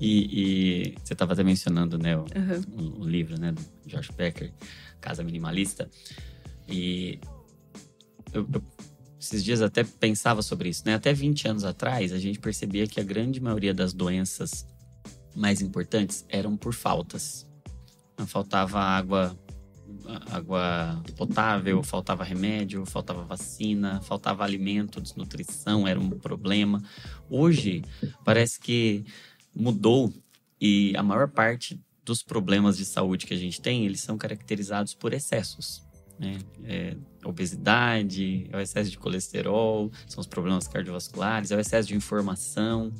[0.00, 2.96] E, e você estava até mencionando, né, o, Uhum.
[2.98, 4.50] o- o livro, né, do George Becker,
[5.00, 5.90] Casa Minimalista.
[6.68, 7.18] E
[8.32, 8.62] eu, eu
[9.20, 10.94] esses dias até pensava sobre isso, né?
[10.94, 14.66] Até 20 anos atrás, a gente percebia que a grande maioria das doenças
[15.36, 17.46] mais importantes eram por faltas.
[18.26, 19.36] Faltava água,
[20.30, 26.82] água potável, faltava remédio, faltava vacina, faltava alimento, desnutrição era um problema.
[27.28, 27.82] Hoje,
[28.24, 29.04] parece que
[29.54, 30.12] mudou
[30.60, 34.94] e a maior parte dos problemas de saúde que a gente tem, eles são caracterizados
[34.94, 35.82] por excessos.
[36.18, 36.38] Né?
[36.64, 41.94] É, obesidade, é o excesso de colesterol, são os problemas cardiovasculares, é o excesso de
[41.94, 42.92] informação.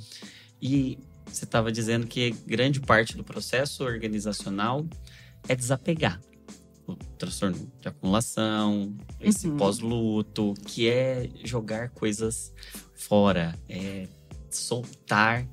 [0.61, 4.87] E você estava dizendo que grande parte do processo organizacional
[5.49, 6.21] é desapegar.
[6.87, 9.57] O transtorno de acumulação, esse Uhum.
[9.57, 12.53] pós-luto, que é jogar coisas
[12.95, 14.09] fora, é
[14.51, 15.47] soltar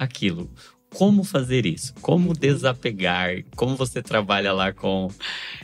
[0.00, 0.50] aquilo.
[0.94, 1.94] Como fazer isso?
[2.00, 3.44] Como desapegar?
[3.54, 5.08] Como você trabalha lá com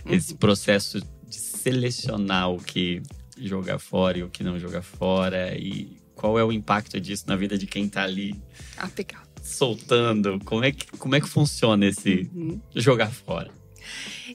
[0.05, 3.03] esse processo de selecionar o que
[3.37, 5.57] jogar fora e o que não jogar fora?
[5.59, 8.40] E qual é o impacto disso na vida de quem tá ali
[8.77, 9.27] Apegado.
[9.42, 10.38] soltando?
[10.44, 12.61] Como é que, como é que funciona esse Uhum.
[12.75, 13.51] jogar fora?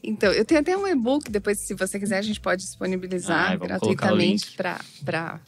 [0.04, 3.60] Então, eu tenho até um e-book, depois, se você quiser, a gente pode disponibilizar o
[3.60, 4.52] gratuitamente
[5.04, 5.40] para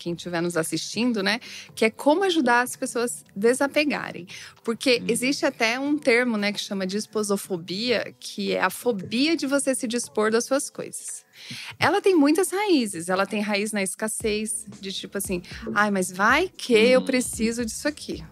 [0.00, 1.38] quem estiver nos assistindo, né?
[1.74, 4.26] Que é como ajudar as pessoas desapegarem.
[4.64, 5.04] Porque hum.
[5.06, 9.86] existe até um termo, né, que chama disposofobia, que é a fobia de você se
[9.86, 11.24] dispor das suas coisas.
[11.78, 13.08] Ela tem muitas raízes.
[13.08, 15.42] Ela tem raiz na escassez, de tipo assim,
[15.74, 18.24] ai, mas vai que eu preciso disso aqui.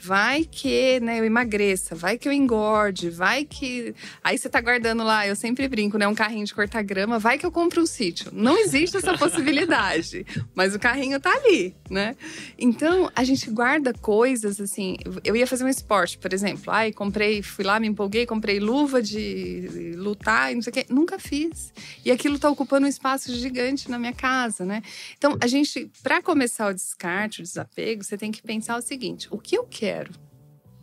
[0.00, 3.94] Vai que né, eu emagreça, vai que eu engorde, vai que.
[4.22, 6.06] Aí você tá guardando lá, eu sempre brinco, né?
[6.06, 8.30] Um carrinho de cortar grama, vai que eu compro um sítio.
[8.32, 10.24] Não existe essa possibilidade,
[10.54, 12.16] mas o carrinho tá ali, né?
[12.58, 14.96] Então, a gente guarda coisas assim.
[15.24, 16.72] Eu ia fazer um esporte, por exemplo.
[16.72, 20.86] Ai, comprei, fui lá, me empolguei, comprei luva de lutar e não sei o quê.
[20.88, 21.72] Nunca fiz.
[22.04, 24.82] E aquilo tá ocupando um espaço gigante na minha casa, né?
[25.16, 29.28] Então, a gente, para começar o descarte, o desapego, você tem que pensar o seguinte:
[29.30, 30.12] o que eu quero.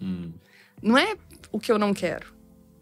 [0.01, 0.33] Hum.
[0.81, 1.15] Não é
[1.51, 2.33] o que eu não quero.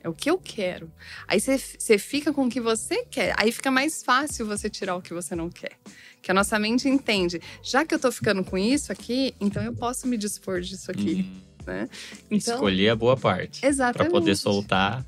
[0.04, 0.92] É o que eu quero.
[1.28, 3.36] Aí você fica com o que você quer.
[3.38, 5.78] Aí fica mais fácil você tirar o que você não quer.
[6.22, 7.40] Que a nossa mente entende.
[7.62, 11.30] Já que eu tô ficando com isso aqui, então eu posso me dispor disso aqui.
[11.30, 11.42] Hum.
[11.68, 11.90] Né?
[12.32, 13.64] Então, Escolher a boa parte.
[13.64, 14.10] Exatamente.
[14.10, 15.06] Para poder soltar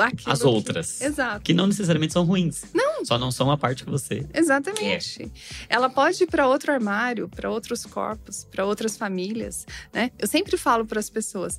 [0.00, 0.98] Aquilo as outras.
[0.98, 1.40] Que, exato.
[1.40, 2.64] Que não necessariamente são ruins.
[2.74, 3.04] Não.
[3.04, 4.26] Só não são a parte que você.
[4.34, 5.18] Exatamente.
[5.18, 5.30] Quer.
[5.68, 10.10] Ela pode ir para outro armário, para outros corpos, para outras famílias, né?
[10.18, 11.58] Eu sempre falo para as pessoas,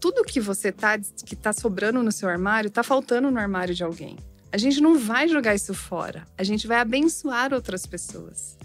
[0.00, 3.82] tudo que você tá que tá sobrando no seu armário, tá faltando no armário de
[3.82, 4.16] alguém.
[4.50, 6.26] A gente não vai jogar isso fora.
[6.36, 8.56] A gente vai abençoar outras pessoas.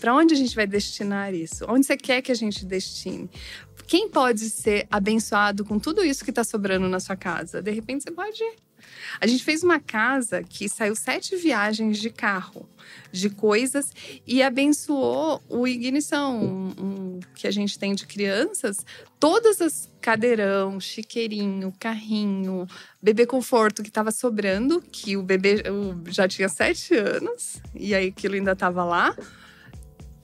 [0.00, 1.64] Para onde a gente vai destinar isso?
[1.68, 3.30] Onde você quer que a gente destine?
[3.90, 7.60] Quem pode ser abençoado com tudo isso que está sobrando na sua casa?
[7.60, 8.40] De repente você pode.
[9.20, 12.68] A gente fez uma casa que saiu sete viagens de carro,
[13.10, 13.90] de coisas,
[14.24, 18.86] e abençoou o Ignição, um, um, que a gente tem de crianças.
[19.18, 22.68] Todas as cadeirão, chiqueirinho, carrinho,
[23.02, 25.64] bebê conforto que estava sobrando, que o bebê
[26.06, 29.16] já tinha sete anos, e aí aquilo ainda estava lá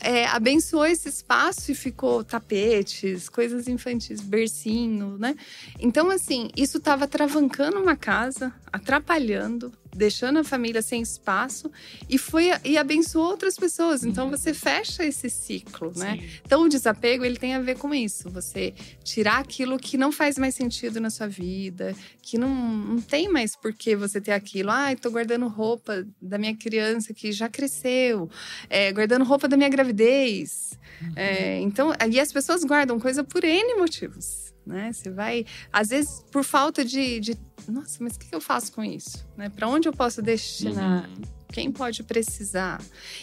[0.01, 5.35] é, abençoou esse espaço e ficou tapetes, coisas infantis, bercinho, né?
[5.81, 11.71] Então, assim, isso estava travancando uma casa, atrapalhando, deixando a família sem espaço
[12.09, 14.05] e foi e abençoou outras pessoas.
[14.05, 14.31] Então uhum.
[14.31, 16.19] você fecha esse ciclo, né?
[16.21, 16.29] Sim.
[16.45, 18.31] Então o desapego ele tem a ver com isso.
[18.31, 23.29] Você tirar aquilo que não faz mais sentido na sua vida, que não, não tem
[23.29, 24.71] mais por que você ter aquilo.
[24.71, 28.29] Ah, estou guardando roupa da minha criança que já cresceu,
[28.69, 30.79] é, guardando roupa da minha gravidez.
[31.01, 31.13] Uhum.
[31.17, 34.93] É, então, aí as pessoas guardam coisa por N motivos né?
[34.93, 37.39] Você vai, às vezes, por falta de, de
[37.73, 39.27] nossa, mas o que eu faço com isso?
[39.37, 39.49] Né?
[39.49, 41.09] Para onde eu posso destinar?
[41.09, 41.23] Uhum.
[41.53, 42.83] Quem pode precisar?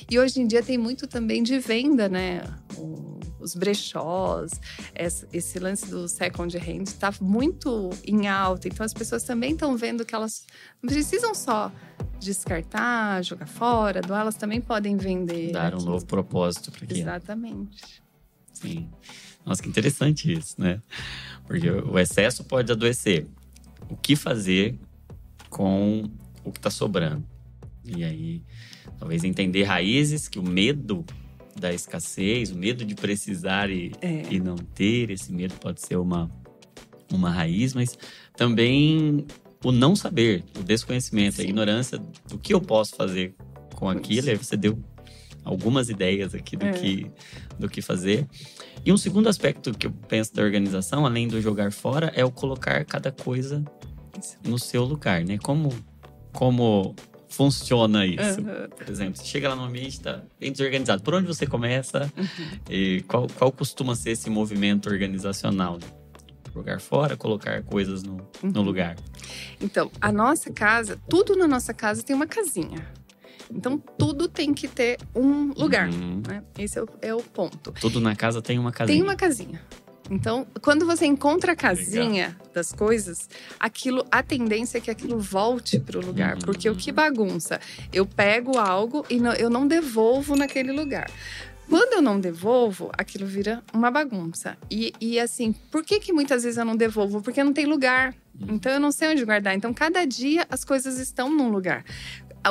[0.10, 2.42] E hoje em dia tem muito também de venda, né?
[2.78, 4.52] O, os brechós,
[4.96, 8.68] esse, esse, lance do second hand está muito em alta.
[8.68, 10.46] Então as pessoas também estão vendo que elas
[10.82, 11.72] não precisam só
[12.20, 15.52] descartar, jogar fora, doar, elas também podem vender.
[15.52, 17.02] Dar um novo propósito para quem.
[17.02, 18.02] Exatamente.
[18.54, 18.90] Sim.
[19.46, 20.82] Nossa, que interessante isso, né?
[21.46, 23.28] Porque o excesso pode adoecer.
[23.90, 24.78] O que fazer
[25.50, 26.10] com
[26.44, 27.24] o que está sobrando?
[27.86, 28.42] E aí,
[28.98, 31.06] talvez entender raízes, que o medo
[31.60, 34.24] da escassez, o medo de precisar e, é.
[34.30, 36.30] e não ter, esse medo pode ser uma,
[37.12, 37.98] uma raiz, mas
[38.36, 39.26] também
[39.64, 41.42] o não saber, o desconhecimento, Sim.
[41.42, 43.36] a ignorância do que eu posso fazer
[43.76, 44.30] com aquilo.
[44.30, 44.78] Aí você deu
[45.44, 46.72] algumas ideias aqui do, é.
[46.72, 47.12] que,
[47.60, 48.28] do que fazer.
[48.86, 52.32] E um segundo aspecto que eu penso da organização, além do jogar fora, é o
[52.32, 53.64] colocar cada coisa
[54.44, 55.38] no seu lugar, né?
[55.38, 55.74] Como,
[56.32, 56.96] como
[57.34, 58.42] funciona isso?
[58.42, 58.70] Uhum.
[58.70, 61.02] Por exemplo, você chega lá no ambiente, tá bem desorganizado.
[61.02, 62.12] Por onde você começa?
[62.16, 62.60] Uhum.
[62.70, 65.80] E qual, qual costuma ser esse movimento organizacional?
[66.54, 68.52] Jogar fora, colocar coisas no, uhum.
[68.52, 68.96] no lugar.
[69.60, 72.86] Então, a nossa casa, tudo na nossa casa tem uma casinha.
[73.52, 75.90] Então, tudo tem que ter um lugar.
[75.90, 76.22] Uhum.
[76.28, 76.44] Né?
[76.58, 77.72] Esse é o, é o, ponto.
[77.80, 78.96] Tudo na casa tem uma casinha.
[78.96, 79.62] Tem uma casinha.
[80.12, 82.52] Então, quando você encontra a casinha Legal.
[82.54, 83.30] das coisas,
[83.60, 86.36] aquilo, a tendência é que aquilo volte para o lugar.
[86.36, 86.42] Uhum.
[86.42, 87.60] Porque o que bagunça?
[87.92, 91.10] Eu pego algo e não, eu não devolvo naquele lugar.
[91.70, 94.58] Quando eu não devolvo, aquilo vira uma bagunça.
[94.70, 97.22] E, e assim, por que, que muitas vezes eu não devolvo?
[97.22, 98.14] Porque não tem lugar.
[98.40, 98.56] Uhum.
[98.56, 99.56] Então eu não sei onde guardar.
[99.56, 101.86] Então cada dia as coisas estão num lugar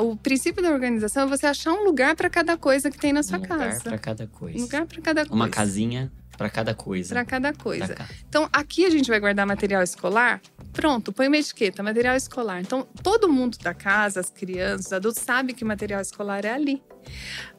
[0.00, 3.22] o princípio da organização é você achar um lugar para cada coisa que tem na
[3.22, 3.64] sua um casa.
[3.64, 4.58] Lugar para cada coisa.
[4.58, 5.34] Um lugar para cada coisa.
[5.34, 7.14] Uma casinha Para cada coisa.
[7.14, 7.94] Para cada coisa.
[8.28, 10.40] Então, aqui a gente vai guardar material escolar.
[10.72, 12.60] Pronto, põe uma etiqueta, material escolar.
[12.60, 16.82] Então, todo mundo da casa, as crianças, os adultos, sabe que material escolar é ali.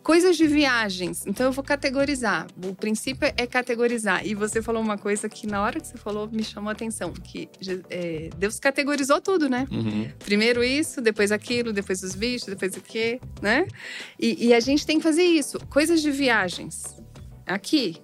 [0.02, 1.26] Coisas de viagens.
[1.26, 2.48] Então, eu vou categorizar.
[2.66, 4.26] O princípio é categorizar.
[4.28, 7.14] E você falou uma coisa que, na hora que você falou, me chamou a atenção:
[7.14, 7.50] que
[7.90, 9.66] é, Deus categorizou tudo, né?
[9.72, 10.10] Uhum.
[10.20, 13.66] Primeiro isso, depois aquilo, depois os bichos, depois o quê, né?
[14.20, 15.58] E, e a gente tem que fazer isso.
[15.68, 17.02] Coisas de viagens.
[17.46, 17.98] Aqui,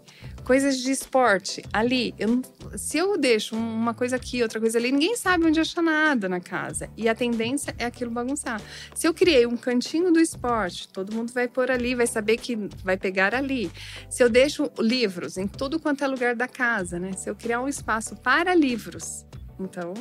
[0.49, 2.15] coisas de esporte ali.
[2.17, 2.41] Eu,
[2.75, 6.39] se eu deixo uma coisa aqui, outra coisa ali, ninguém sabe onde achar nada na
[6.39, 6.89] casa.
[6.97, 8.59] E a tendência é aquilo bagunçar.
[8.95, 12.55] Se eu criei um cantinho do esporte, todo mundo vai por ali, vai saber que
[12.83, 13.71] vai pegar ali.
[14.09, 17.11] Se eu deixo livros em todo quanto é lugar da casa, né?
[17.11, 19.23] Se eu criar um espaço para livros,
[19.59, 19.93] então,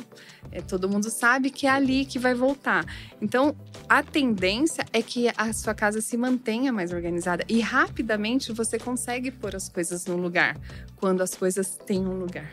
[0.51, 2.85] é, todo mundo sabe que é ali que vai voltar.
[3.21, 3.55] Então,
[3.87, 9.31] a tendência é que a sua casa se mantenha mais organizada e rapidamente você consegue
[9.31, 10.57] pôr as coisas no lugar
[10.95, 12.49] quando as coisas têm um lugar.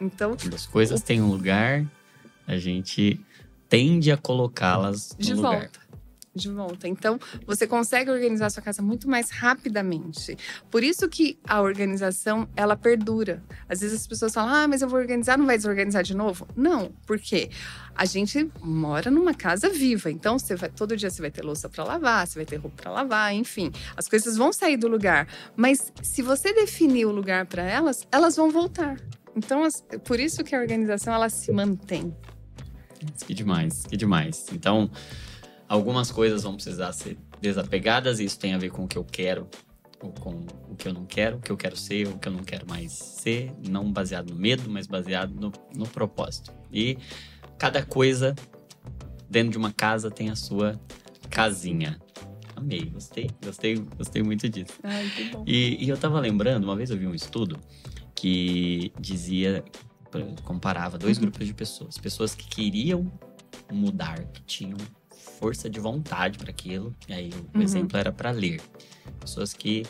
[0.00, 1.04] Então, quando as coisas o...
[1.04, 1.86] têm um lugar,
[2.46, 3.20] a gente
[3.68, 5.70] tende a colocá-las no de lugar.
[6.36, 6.86] De volta.
[6.86, 10.36] Então, você consegue organizar sua casa muito mais rapidamente.
[10.70, 13.42] Por isso que a organização, ela perdura.
[13.68, 16.46] Às vezes as pessoas falam: "Ah, mas eu vou organizar, não vai desorganizar de novo?".
[16.54, 17.50] Não, porque
[17.94, 20.10] a gente mora numa casa viva.
[20.10, 22.82] Então, você vai todo dia você vai ter louça para lavar, você vai ter roupa
[22.82, 23.72] para lavar, enfim.
[23.96, 28.36] As coisas vão sair do lugar, mas se você definir o lugar para elas, elas
[28.36, 28.96] vão voltar.
[29.34, 29.68] Então,
[30.04, 32.14] por isso que a organização ela se mantém.
[33.26, 34.46] Que demais, que demais.
[34.52, 34.90] Então,
[35.68, 39.04] Algumas coisas vão precisar ser desapegadas, e isso tem a ver com o que eu
[39.04, 39.48] quero
[40.00, 42.32] ou com o que eu não quero, o que eu quero ser, o que eu
[42.32, 46.52] não quero mais ser, não baseado no medo, mas baseado no, no propósito.
[46.70, 46.98] E
[47.58, 48.34] cada coisa
[49.28, 50.78] dentro de uma casa tem a sua
[51.30, 51.98] casinha.
[52.54, 54.74] Amei, gostei, gostei, gostei muito disso.
[54.82, 55.44] Ai, que bom.
[55.46, 57.58] E, e eu tava lembrando, uma vez eu vi um estudo
[58.14, 59.62] que dizia,
[60.44, 61.24] comparava dois uhum.
[61.24, 61.98] grupos de pessoas.
[61.98, 63.12] Pessoas que queriam
[63.70, 64.78] mudar, que tinham
[65.26, 66.94] força de vontade para aquilo.
[67.08, 67.62] E aí o uhum.
[67.62, 68.60] exemplo era para ler.
[69.20, 69.84] Pessoas que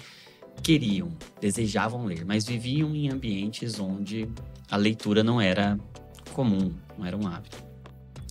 [0.62, 4.28] queriam, desejavam ler, mas viviam em ambientes onde
[4.70, 5.78] a leitura não era
[6.32, 7.62] comum, não era um hábito.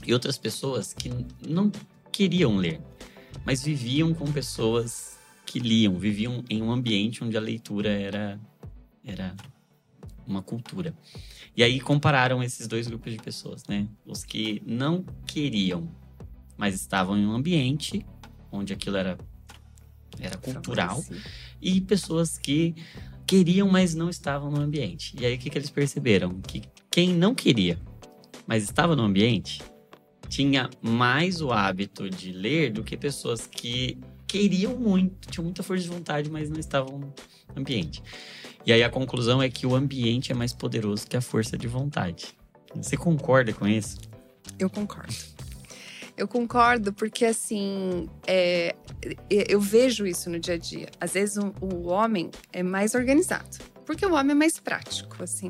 [0.05, 1.11] E outras pessoas que
[1.47, 1.71] não
[2.11, 2.81] queriam ler,
[3.45, 8.39] mas viviam com pessoas que liam, viviam em um ambiente onde a leitura era
[9.03, 9.35] era
[10.25, 10.95] uma cultura.
[11.55, 13.87] E aí compararam esses dois grupos de pessoas, né?
[14.05, 15.87] Os que não queriam
[16.57, 18.05] mas estavam em um ambiente
[18.51, 19.17] onde aquilo era,
[20.19, 21.03] era cultural
[21.61, 22.75] e pessoas que
[23.25, 25.15] queriam, mas não estavam no ambiente.
[25.19, 26.39] E aí o que, que eles perceberam?
[26.41, 27.79] Que quem não queria,
[28.47, 29.61] mas estava no ambiente,
[30.29, 35.83] tinha mais o hábito de ler do que pessoas que queriam muito, tinham muita força
[35.83, 37.13] de vontade, mas não estavam no
[37.55, 38.01] ambiente.
[38.65, 41.67] E aí a conclusão é que o ambiente é mais poderoso que a força de
[41.67, 42.27] vontade.
[42.75, 43.97] Você concorda com isso?
[44.57, 45.13] Eu concordo.
[46.17, 48.75] Eu concordo, porque assim, é,
[49.29, 50.87] eu vejo isso no dia a dia.
[50.99, 53.57] Às vezes o, o homem é mais organizado.
[53.85, 55.49] Porque o homem é mais prático, assim.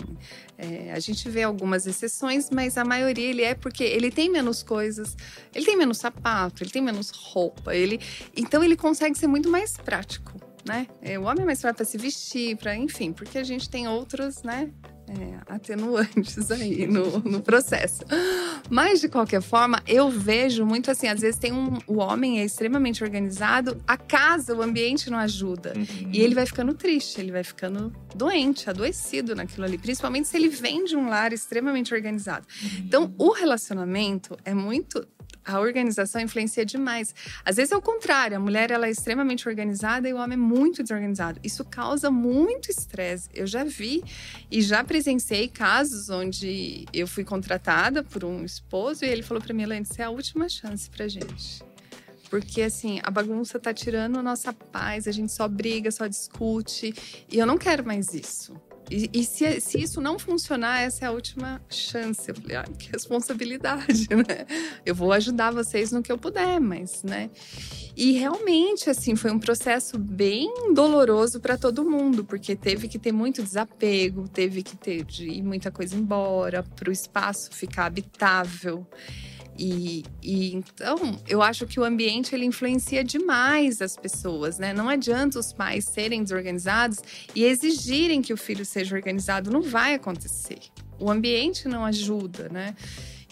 [0.58, 4.62] É, a gente vê algumas exceções, mas a maioria ele é porque ele tem menos
[4.62, 5.15] coisas,
[5.54, 7.99] ele tem menos sapato, ele tem menos roupa, ele,
[8.36, 10.34] então ele consegue ser muito mais prático,
[10.67, 10.88] né?
[11.01, 13.88] É, o homem é mais prático para se vestir, para enfim, porque a gente tem
[13.88, 14.69] outros, né?
[15.08, 18.04] É, atenuantes aí no, no processo.
[18.70, 21.78] Mas, de qualquer forma, eu vejo muito assim: às vezes tem um.
[21.88, 25.74] O homem é extremamente organizado, a casa, o ambiente não ajuda.
[25.76, 26.10] Uhum.
[26.12, 29.78] E ele vai ficando triste, ele vai ficando doente, adoecido naquilo ali.
[29.78, 32.48] Principalmente se ele vem de um lar extremamente organizado.
[32.62, 32.70] Uhum.
[32.80, 35.08] Então, o relacionamento é muito
[35.46, 37.14] a organização influencia demais.
[37.44, 40.42] Às vezes é o contrário, a mulher ela é extremamente organizada e o homem é
[40.42, 41.40] muito desorganizado.
[41.44, 43.30] Isso causa muito estresse.
[43.34, 44.04] Eu já vi
[44.50, 49.54] e já presenciei casos onde eu fui contratada por um esposo e ele falou para
[49.54, 51.64] mim, Elaine, isso é a última chance pra gente.
[52.30, 56.94] Porque, assim, a bagunça tá tirando a nossa paz, a gente só briga, só discute.
[57.32, 58.60] E eu não quero mais isso.
[58.89, 62.30] E, e se, se, isso não funcionar, essa é a última chance.
[62.30, 64.45] Eu falei, ah, que responsabilidade, né?
[64.86, 67.30] Eu vou ajudar vocês no que eu puder, mas, né?
[67.95, 73.12] E realmente, assim, foi um processo bem doloroso para todo mundo, porque teve que ter
[73.12, 78.86] muito desapego, teve que ter de ir muita coisa embora, para o espaço ficar habitável.
[79.58, 84.74] E, e, então eu acho que o ambiente ele influencia demais as pessoas, né?
[84.74, 87.00] Não adianta os pais serem desorganizados
[87.34, 90.60] e exigirem que o filho seja organizado, não vai acontecer.
[91.00, 92.76] O ambiente não ajuda, né?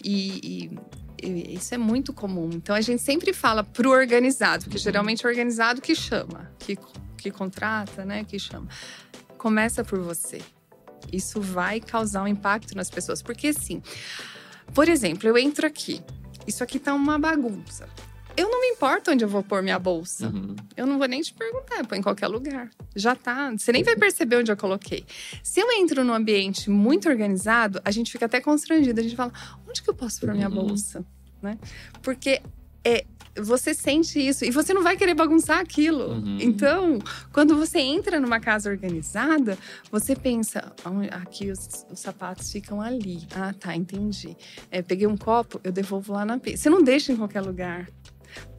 [0.02, 0.70] E,
[1.22, 2.50] e, e isso é muito comum.
[2.52, 6.78] Então a gente sempre fala pro organizado, porque geralmente é o organizado que chama, que,
[7.18, 8.24] que contrata, né?
[8.24, 8.68] Que chama
[9.44, 10.40] começa por você.
[11.12, 13.20] Isso vai causar um impacto nas pessoas.
[13.20, 13.82] Porque, assim,
[14.72, 16.00] por exemplo, eu entro aqui,
[16.46, 17.88] isso aqui tá uma bagunça.
[18.36, 20.26] Eu não me importo onde eu vou pôr minha bolsa.
[20.26, 20.56] Uhum.
[20.76, 22.68] Eu não vou nem te perguntar, põe em qualquer lugar.
[22.96, 23.52] Já tá.
[23.52, 25.04] Você nem vai perceber onde eu coloquei.
[25.40, 28.98] Se eu entro num ambiente muito organizado, a gente fica até constrangido.
[28.98, 29.32] A gente fala,
[29.68, 30.66] onde que eu posso pôr minha Uhum.
[30.66, 31.04] bolsa?
[31.40, 31.56] Né?
[32.02, 32.42] Porque
[32.84, 33.04] é,
[33.36, 36.12] você sente isso e você não vai querer bagunçar aquilo.
[36.12, 36.38] Uhum.
[36.40, 36.98] Então,
[37.32, 39.58] quando você entra numa casa organizada,
[39.90, 43.26] você pensa, "Ah, aqui os, os sapatos ficam ali.
[43.34, 44.36] Ah, tá, entendi.
[44.70, 46.56] É, peguei um copo, eu devolvo lá na pia.
[46.56, 47.88] Você não deixa em qualquer lugar.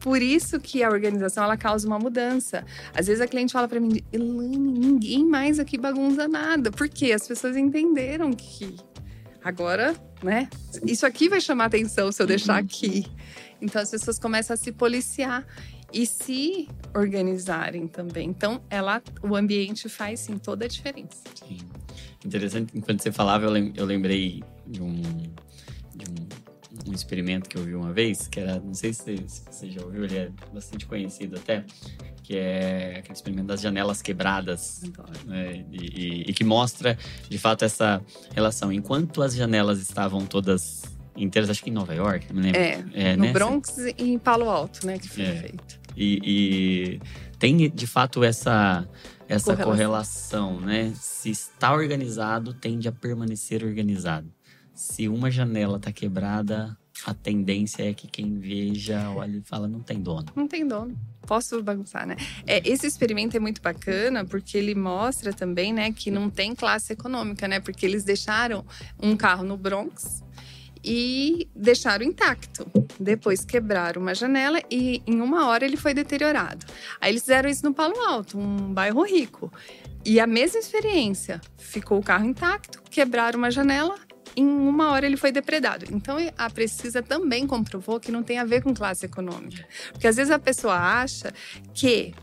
[0.00, 2.64] Por isso que a organização ela causa uma mudança.
[2.94, 6.70] Às vezes a cliente fala para mim, Elane, ninguém mais aqui bagunça nada.
[6.70, 7.12] Por quê?
[7.12, 8.76] As pessoas entenderam que
[9.42, 10.48] agora, né?
[10.84, 13.06] Isso aqui vai chamar atenção se eu deixar aqui.
[13.60, 15.46] Então as pessoas começam a se policiar
[15.92, 18.28] e se organizarem também.
[18.28, 21.22] Então, ela, o ambiente faz sim toda a diferença.
[21.46, 21.58] Sim.
[22.24, 25.00] Interessante, enquanto você falava, eu, lem- eu lembrei de um
[26.96, 29.82] experimento que eu vi uma vez, que era, não sei se você, se você já
[29.82, 31.64] ouviu, ele é bastante conhecido até,
[32.22, 34.82] que é aquele experimento das janelas quebradas.
[35.26, 38.02] Né, e, e- e que mostra, de fato, essa
[38.34, 38.72] relação.
[38.72, 40.82] Enquanto as janelas estavam todas
[41.16, 42.60] inteiras, acho que em Nova York, não me lembro.
[42.94, 43.32] É, É, no né?
[43.32, 45.34] Bronx e em Palo Alto, né, que foi É.
[45.36, 45.80] feito.
[45.96, 47.00] E, e
[47.38, 48.86] tem, de fato, essa,
[49.26, 49.64] essa Correlação.
[49.70, 50.92] correlação, né?
[50.94, 54.30] Se está organizado, tende a permanecer organizado.
[54.74, 59.80] Se uma janela está quebrada, a tendência é que quem veja olha e fala, não
[59.80, 60.26] tem dono.
[60.34, 60.96] Não tem dono.
[61.26, 62.16] Posso bagunçar, né?
[62.46, 66.92] É, esse experimento é muito bacana porque ele mostra também, né, que não tem classe
[66.92, 67.60] econômica, né?
[67.60, 68.64] Porque eles deixaram
[69.00, 70.22] um carro no Bronx
[70.82, 72.66] e deixaram intacto.
[72.98, 76.64] Depois quebraram uma janela e em uma hora ele foi deteriorado.
[77.00, 79.52] Aí eles fizeram isso no Palo Alto, um bairro rico.
[80.04, 81.40] E a mesma experiência.
[81.58, 83.96] Ficou o carro intacto, quebraram uma janela,
[84.36, 85.86] em uma hora ele foi depredado.
[85.90, 89.66] Então a Precisa também comprovou que não tem a ver com classe econômica.
[89.92, 91.32] Porque às vezes a pessoa acha
[91.72, 92.14] que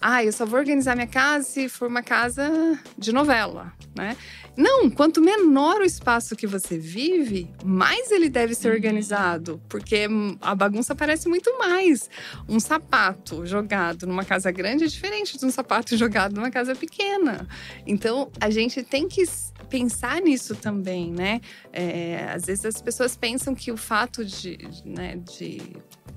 [0.00, 4.16] ah, eu só vou organizar minha casa se for uma casa de novela, né?
[4.56, 8.74] Não, quanto menor o espaço que você vive, mais ele deve ser Uhum.
[8.74, 10.08] organizado, porque
[10.40, 12.10] a bagunça parece muito mais.
[12.48, 17.46] Um sapato jogado numa casa grande é diferente de um sapato jogado numa casa pequena.
[17.86, 19.22] Então, a gente tem que
[19.68, 21.40] pensar nisso também, né?
[21.72, 25.60] É, às vezes as pessoas pensam que o fato de, né, de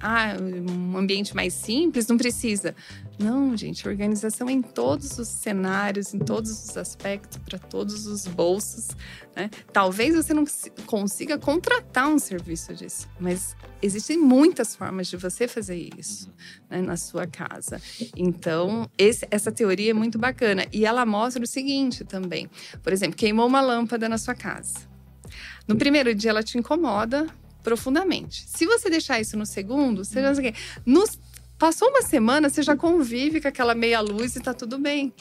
[0.01, 2.75] ah, um ambiente mais simples não precisa.
[3.19, 8.89] Não, gente, organização em todos os cenários, em todos os aspectos, para todos os bolsos.
[9.35, 9.49] Né?
[9.71, 15.47] Talvez você não consi- consiga contratar um serviço disso, mas existem muitas formas de você
[15.47, 16.31] fazer isso
[16.69, 17.79] né, na sua casa.
[18.17, 20.65] Então, esse- essa teoria é muito bacana.
[20.73, 22.49] E ela mostra o seguinte também:
[22.81, 24.89] por exemplo, queimou uma lâmpada na sua casa.
[25.67, 27.27] No primeiro dia, ela te incomoda
[27.63, 28.45] profundamente.
[28.47, 30.59] Se você deixar isso no segundo, você já sei o quê.
[30.85, 31.19] Nos-
[31.57, 35.13] passou uma semana, você já convive com aquela meia luz e tá tudo bem.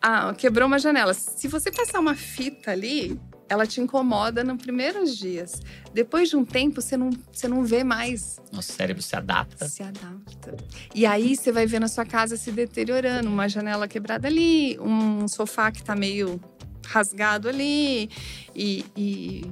[0.00, 1.12] Ah, quebrou uma janela.
[1.14, 3.18] Se você passar uma fita ali,
[3.48, 5.60] ela te incomoda nos primeiros dias.
[5.92, 8.38] Depois de um tempo, você não, você não vê mais.
[8.52, 9.68] Nosso cérebro se adapta.
[9.68, 10.56] Se adapta.
[10.94, 15.26] E aí você vai ver na sua casa se deteriorando, uma janela quebrada ali, um
[15.28, 16.40] sofá que tá meio
[16.86, 18.08] rasgado ali.
[18.54, 19.42] E, e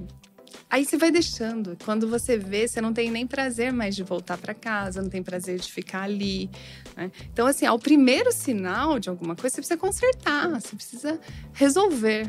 [0.72, 1.76] aí você vai deixando.
[1.84, 5.22] Quando você vê, você não tem nem prazer mais de voltar para casa, não tem
[5.22, 6.50] prazer de ficar ali.
[6.96, 7.12] né?
[7.32, 11.20] Então, assim, ao primeiro sinal de alguma coisa, você precisa consertar, você precisa
[11.52, 12.28] resolver.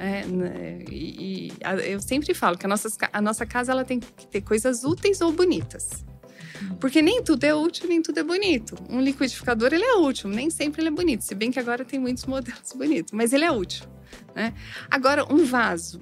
[0.00, 0.84] É, né?
[0.90, 3.98] e, e a- eu sempre falo que a, nossas ca- a nossa casa ela tem
[3.98, 6.04] que ter coisas úteis ou bonitas.
[6.80, 8.76] Porque nem tudo é útil, nem tudo é bonito.
[8.90, 11.22] Um liquidificador, ele é útil, nem sempre ele é bonito.
[11.22, 13.86] Se bem que agora tem muitos modelos bonitos, mas ele é útil.
[14.34, 14.52] Né?
[14.90, 15.98] Agora, um vaso,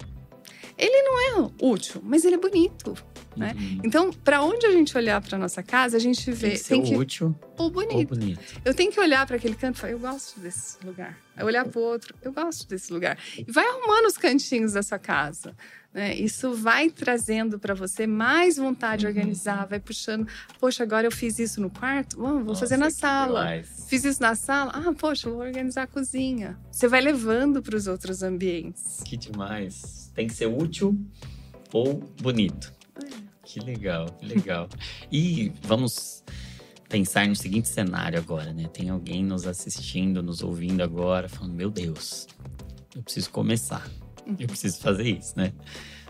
[0.79, 2.95] ele não é útil, mas ele é bonito.
[3.37, 3.55] né?
[3.55, 3.81] Uhum.
[3.85, 6.68] Então, para onde a gente olhar para nossa casa, a gente Tem vê que ser
[6.70, 8.09] tem que útil ou ou bonito.
[8.09, 8.41] bonito.
[8.64, 11.18] Eu tenho que olhar para aquele canto e falar, eu gosto desse lugar.
[11.37, 13.18] Aí olhar para o outro, eu gosto desse lugar.
[13.37, 15.55] E vai arrumando os cantinhos da sua casa.
[15.93, 16.14] Né?
[16.14, 19.12] Isso vai trazendo para você mais vontade de Uhum.
[19.12, 20.27] organizar, vai puxando.
[20.59, 23.41] Poxa, agora eu fiz isso no quarto, Bom, vou fazer na Nossa, que sala.
[23.41, 23.87] demais.
[23.87, 26.59] Fiz isso na sala, ah, poxa, vou organizar a cozinha.
[26.70, 29.03] Você vai levando para os outros ambientes.
[29.05, 30.05] Que demais.
[30.16, 30.98] Tem que ser útil
[31.72, 32.72] ou bonito.
[33.44, 34.68] Que legal, que legal.
[35.12, 36.24] e vamos
[36.88, 38.68] pensar no seguinte cenário agora, né?
[38.72, 42.26] Tem alguém nos assistindo, nos ouvindo agora, falando: Meu Deus,
[42.94, 43.88] eu preciso começar.
[44.38, 45.52] Eu preciso fazer isso, né?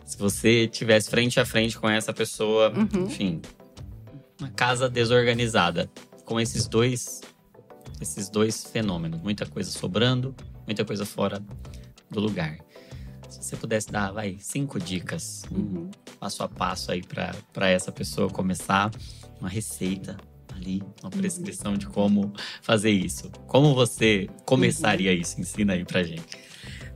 [0.06, 3.04] Se você tivesse frente a frente com essa pessoa, Uhum.
[3.04, 3.42] enfim,
[4.40, 5.90] uma casa desorganizada,
[6.24, 7.20] com esses dois,
[8.00, 10.34] esses dois fenômenos, muita coisa sobrando
[10.66, 11.40] muita coisa fora
[12.10, 12.58] do lugar.
[13.40, 15.90] Se você pudesse dar, vai, cinco dicas, um Uhum.
[16.18, 18.90] passo a passo aí para essa pessoa começar,
[19.40, 20.16] uma receita
[20.54, 22.32] ali, uma prescrição de como
[22.62, 23.30] fazer isso.
[23.46, 25.40] Como você começaria isso?
[25.40, 26.24] Ensina aí pra gente.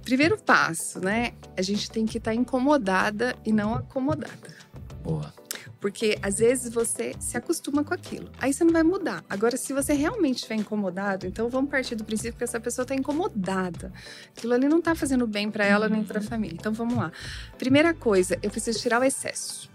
[0.02, 1.32] Primeiro passo, né?
[1.56, 4.56] A gente tem que estar incomodada e não acomodada.
[5.02, 5.32] Boa.
[5.80, 8.30] Porque às vezes você se acostuma com aquilo.
[8.38, 9.24] Aí você não vai mudar.
[9.28, 12.94] Agora, se você realmente estiver incomodado, então vamos partir do princípio que essa pessoa está
[12.94, 13.90] incomodada.
[14.36, 16.56] Aquilo ali não está fazendo bem para ela nem para a família.
[16.58, 17.10] Então vamos lá.
[17.56, 19.70] Primeira coisa, eu preciso tirar o excesso.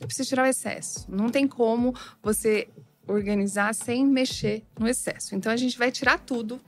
[0.00, 1.06] Eu preciso tirar o excesso.
[1.08, 2.68] Não tem como você
[3.06, 5.34] organizar sem mexer no excesso.
[5.34, 6.60] Então a gente vai tirar tudo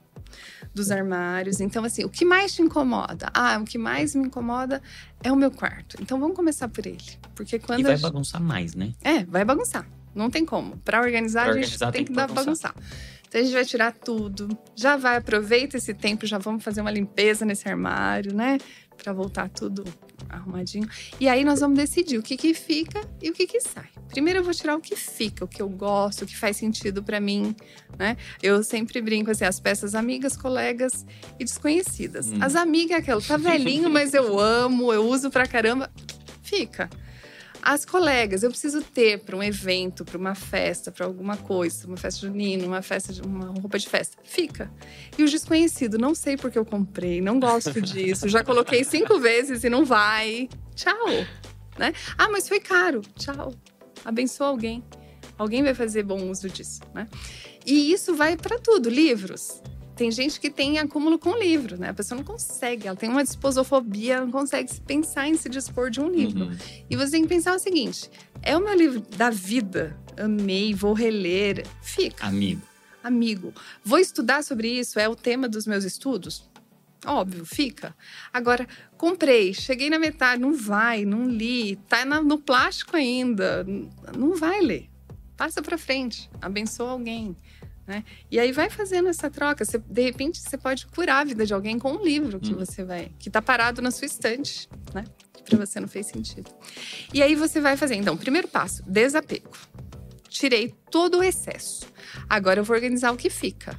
[0.78, 1.60] dos armários.
[1.60, 3.30] Então, assim, o que mais te incomoda?
[3.34, 4.80] Ah, o que mais me incomoda
[5.22, 5.96] é o meu quarto.
[6.00, 6.98] Então vamos começar por ele.
[7.34, 8.92] Porque quando E vai gente- bagunçar mais, né?
[9.02, 9.86] é, vai bagunçar.
[10.14, 10.76] Não tem como.
[10.78, 12.72] Para organizar, Pra a gente organizar, tem, tem que, que dar bagunçar.
[12.72, 13.08] bagunçar.
[13.28, 14.48] Então a gente vai tirar tudo.
[14.74, 18.56] Já vai, aproveita esse tempo, já vamos fazer uma limpeza nesse armário, né?
[19.02, 19.84] Para voltar tudo
[20.28, 20.88] arrumadinho.
[21.18, 23.88] E aí nós vamos decidir o que que fica e o que que sai.
[24.08, 27.02] Primeiro eu vou tirar o que fica, o que eu gosto, o que faz sentido
[27.02, 27.54] para mim,
[27.98, 28.16] né?
[28.42, 31.06] Eu sempre brinco assim, as peças amigas, colegas
[31.38, 32.28] e desconhecidas.
[32.28, 32.38] Hum.
[32.40, 35.90] As amigas é aquela, tá velhinho, mas eu amo, eu uso pra caramba.
[36.42, 36.88] Fica.
[37.62, 41.96] As colegas, eu preciso ter para um evento, para uma festa, para alguma coisa, uma
[41.96, 44.16] festa junina, uma festa de uma roupa de festa.
[44.22, 44.70] Fica.
[45.16, 49.64] E o desconhecido, não sei porque eu comprei, não gosto disso, já coloquei cinco vezes
[49.64, 50.48] e não vai.
[50.74, 51.08] Tchau.
[51.78, 51.92] Né?
[52.16, 53.02] Ah, mas foi caro.
[53.16, 53.52] Tchau.
[54.04, 54.82] Abençoa alguém.
[55.36, 57.06] Alguém vai fazer bom uso disso, né?
[57.64, 59.62] E isso vai para tudo, livros.
[59.98, 61.88] Tem gente que tem acúmulo com livro, né?
[61.88, 65.90] A pessoa não consegue, ela tem uma disposofobia, não consegue se pensar em se dispor
[65.90, 66.44] de um livro.
[66.44, 66.56] Uhum.
[66.88, 68.08] E você tem que pensar o seguinte:
[68.40, 71.66] é o meu livro da vida, amei, vou reler.
[71.82, 72.62] Fica, Amigo.
[73.02, 73.52] amigo.
[73.84, 76.48] Vou estudar sobre isso, é o tema dos meus estudos?
[77.04, 77.92] Óbvio, fica.
[78.32, 83.66] Agora, comprei, cheguei na metade, não vai, não li, tá no plástico ainda,
[84.16, 84.88] não vai ler.
[85.36, 87.36] Passa pra frente, abençoa alguém.
[87.88, 88.04] Né?
[88.30, 89.64] E aí vai fazendo essa troca.
[89.64, 92.58] Você, de repente, você pode curar a vida de alguém com um livro que Hum.
[92.58, 93.10] você vai.
[93.18, 95.04] que tá parado na sua estante, né?
[95.32, 96.50] Que pra você não fez sentido.
[97.14, 97.94] E aí você vai fazer.
[97.94, 99.50] Então, primeiro passo: desapego.
[100.28, 101.86] Tirei todo o excesso.
[102.28, 103.74] Agora eu vou organizar o que fica.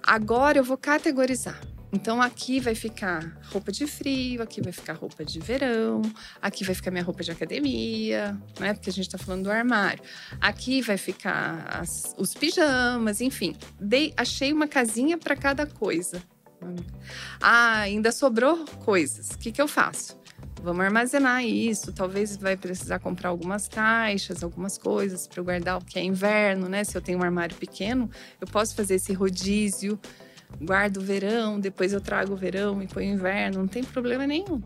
[0.00, 1.60] Agora eu vou categorizar.
[1.96, 6.02] Então aqui vai ficar roupa de frio, aqui vai ficar roupa de verão,
[6.42, 8.74] aqui vai ficar minha roupa de academia, né?
[8.74, 10.02] Porque a gente tá falando do armário.
[10.38, 13.56] Aqui vai ficar as- os pijamas, enfim.
[13.80, 16.22] Dei, achei uma casinha para cada coisa.
[17.40, 19.30] Ah, ainda sobrou coisas.
[19.30, 20.20] O que, que eu faço?
[20.62, 21.92] Vamos armazenar isso.
[21.94, 26.68] Talvez vai precisar comprar algumas caixas, algumas coisas para eu guardar o que é inverno,
[26.68, 26.84] né?
[26.84, 29.98] Se eu tenho um armário pequeno, eu posso fazer esse rodízio.
[30.60, 34.26] Guardo o verão, depois eu trago o verão e ponho o inverno, não tem problema
[34.26, 34.62] nenhum,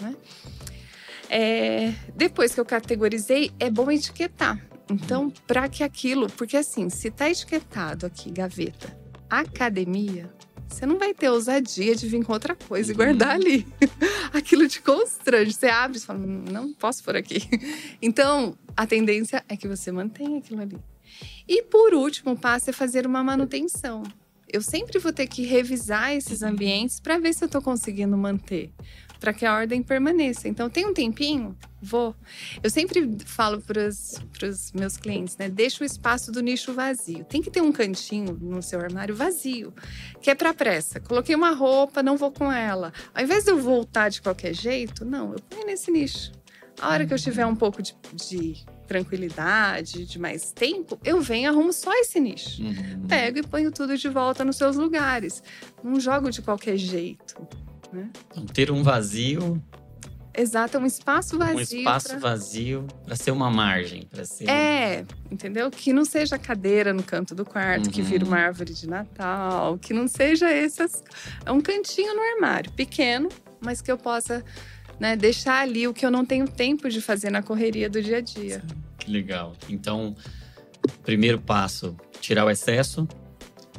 [0.00, 0.14] né?
[1.28, 4.64] É, depois que eu categorizei, é bom etiquetar.
[4.90, 8.96] Então, para que aquilo, porque assim, se tá etiquetado aqui, gaveta,
[9.28, 10.30] academia,
[10.68, 13.66] você não vai ter ousadia de vir com outra coisa e guardar ali.
[14.32, 15.52] Aquilo te constrange.
[15.52, 17.42] Você abre e fala, não posso por aqui.
[18.02, 20.78] Então, a tendência é que você mantenha aquilo ali.
[21.46, 24.02] E por último, o passo é fazer uma manutenção.
[24.54, 28.70] Eu sempre vou ter que revisar esses ambientes para ver se eu estou conseguindo manter,
[29.18, 30.46] para que a ordem permaneça.
[30.46, 31.58] Então, tem um tempinho?
[31.82, 32.14] Vou.
[32.62, 35.48] Eu sempre falo para os meus clientes, né?
[35.48, 37.24] Deixa o espaço do nicho vazio.
[37.24, 39.74] Tem que ter um cantinho no seu armário vazio,
[40.22, 41.00] que é para pressa.
[41.00, 42.92] Coloquei uma roupa, não vou com ela.
[43.12, 46.30] Ao invés de eu voltar de qualquer jeito, não, eu ponho nesse nicho.
[46.80, 51.44] A hora que eu tiver um pouco de, de tranquilidade, de mais tempo, eu venho
[51.44, 52.62] e arrumo só esse nicho.
[52.62, 53.06] Uhum.
[53.08, 55.42] Pego e ponho tudo de volta nos seus lugares.
[55.82, 57.34] Não jogo de qualquer jeito.
[57.92, 58.10] Né?
[58.32, 59.62] Então, ter um vazio,
[60.36, 61.56] Exato, é um espaço vazio.
[61.56, 65.70] um espaço pra- vazio para ser uma margem, para ser É, entendeu?
[65.70, 68.06] Que não seja cadeira no canto do quarto, que Uhum.
[68.08, 71.04] vira uma árvore de Natal, que não seja essas.
[71.46, 73.28] É um cantinho no armário, pequeno,
[73.60, 74.44] mas que eu possa
[74.98, 78.18] né, deixar ali o que eu não tenho tempo de fazer na correria do dia
[78.18, 78.62] a dia.
[78.98, 79.54] Que legal.
[79.68, 80.14] Então,
[81.02, 83.06] primeiro passo, tirar o excesso.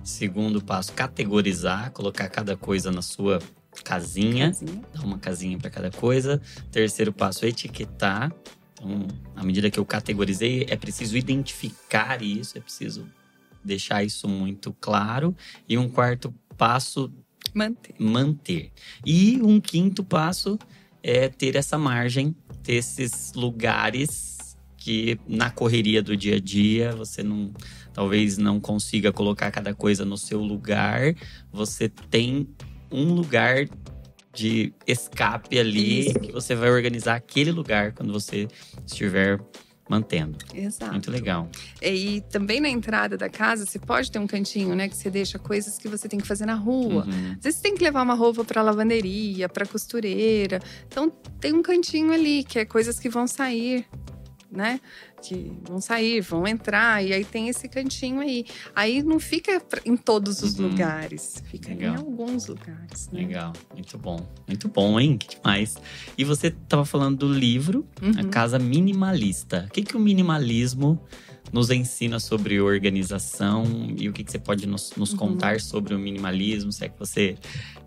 [0.03, 3.39] Segundo passo, categorizar, colocar cada coisa na sua
[3.83, 4.81] casinha, Casinha.
[4.93, 6.39] dar uma casinha para cada coisa.
[6.71, 8.31] Terceiro passo, etiquetar.
[8.73, 13.07] Então, à medida que eu categorizei, é preciso identificar isso, é preciso
[13.63, 15.35] deixar isso muito claro.
[15.67, 17.11] E um quarto passo,
[17.53, 17.95] Manter.
[17.97, 18.71] manter.
[19.03, 20.59] E um quinto passo
[21.07, 27.21] é ter essa margem, ter esses lugares que na correria do dia a dia você
[27.21, 27.53] não
[27.93, 31.15] talvez não consiga colocar cada coisa no seu lugar,
[31.51, 32.49] você tem
[32.91, 33.69] um lugar
[34.33, 36.19] de escape ali Isso.
[36.19, 38.47] que você vai organizar aquele lugar quando você
[38.85, 39.39] estiver
[39.89, 40.37] mantendo.
[40.53, 40.91] Exato.
[40.91, 41.49] Muito legal.
[41.81, 44.89] E também na entrada da casa, você pode ter um cantinho, né?
[44.89, 47.05] Que você deixa coisas que você tem que fazer na rua.
[47.05, 47.31] Uhum.
[47.37, 50.59] Às vezes você tem que levar uma roupa para lavanderia, para costureira.
[50.87, 51.09] Então
[51.39, 53.85] tem um cantinho ali que é coisas que vão sair
[54.55, 54.79] né?
[55.27, 58.45] Que vão sair, vão entrar, e aí tem esse cantinho aí.
[58.75, 60.67] Aí não fica em todos os uhum.
[60.67, 61.95] lugares, fica Legal.
[61.95, 63.09] em alguns lugares.
[63.11, 63.21] Né?
[63.21, 64.19] Legal, muito bom.
[64.47, 65.17] Muito bom, hein?
[65.17, 65.77] Que demais.
[66.15, 68.19] E você estava falando do livro, uhum.
[68.19, 69.65] A Casa Minimalista.
[69.67, 71.01] O que, que o minimalismo
[71.51, 73.63] nos ensina sobre organização
[73.97, 75.17] e o que, que você pode nos, nos uhum.
[75.17, 77.37] contar sobre o minimalismo, se é que você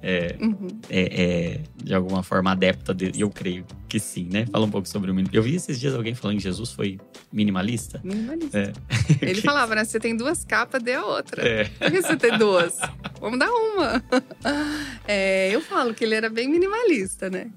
[0.03, 0.69] é, uhum.
[0.89, 4.47] é, é de alguma forma adepta e eu creio que sim, né?
[4.51, 5.39] Fala um pouco sobre o minimalismo.
[5.39, 6.99] Eu vi esses dias alguém falando que Jesus foi
[7.33, 8.01] minimalista.
[8.05, 8.59] Minimalista.
[8.59, 8.73] É.
[9.21, 9.85] Ele falava, né?
[9.85, 11.47] Você tem duas capas, dê a outra.
[11.47, 11.65] É.
[11.65, 12.77] Por que você tem duas?
[13.21, 14.03] Vamos dar uma.
[15.07, 17.51] É, eu falo que ele era bem minimalista, né?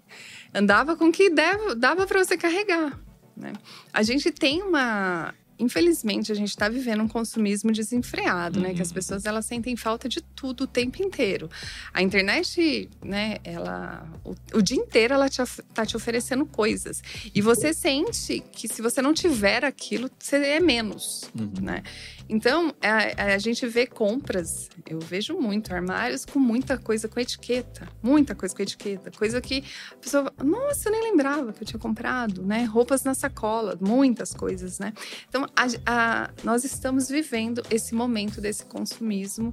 [0.54, 2.98] Andava com o que dava, dava para você carregar.
[3.36, 3.54] Né?
[3.92, 8.66] A gente tem uma infelizmente, a gente está vivendo um consumismo desenfreado, uhum.
[8.66, 8.74] né?
[8.74, 8.96] Que as uhum.
[8.96, 11.50] pessoas elas sentem falta de tudo o tempo inteiro.
[11.94, 13.38] A internet, né?
[13.44, 15.42] Ela o, o dia inteiro ela te,
[15.74, 17.04] tá te oferecendo coisas
[17.34, 21.52] e você sente que se você não tiver aquilo, você é menos, uhum.
[21.62, 21.84] né?
[22.30, 27.88] Então, a, a, gente vê compras, eu vejo muito armários com muita coisa com etiqueta,
[28.02, 31.80] muita coisa com etiqueta, coisa que a pessoa, nossa, eu nem lembrava que eu tinha
[31.80, 32.64] comprado, né?
[32.64, 34.94] Roupas na sacola, muitas coisas, né?
[35.28, 39.52] Então, a, a, nós estamos vivendo esse momento desse consumismo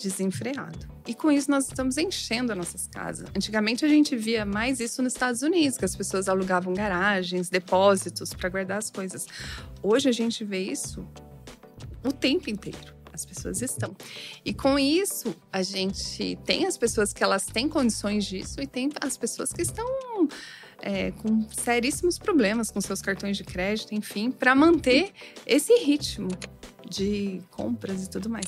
[0.00, 0.94] desenfreado.
[1.06, 3.28] E com isso nós estamos enchendo as nossas casas.
[3.36, 8.32] Antigamente a gente via mais isso nos Estados Unidos, que as pessoas alugavam garagens, depósitos
[8.34, 9.26] para guardar as coisas.
[9.82, 11.06] Hoje a gente vê isso
[12.04, 12.94] o tempo inteiro.
[13.12, 13.96] As pessoas estão.
[14.44, 18.90] E com isso, a gente tem as pessoas que elas têm condições disso e tem
[19.00, 19.86] as pessoas que estão
[20.82, 25.12] é, com seríssimos problemas com seus cartões de crédito, enfim, para manter
[25.46, 26.28] esse ritmo
[26.88, 28.46] de compras e tudo mais.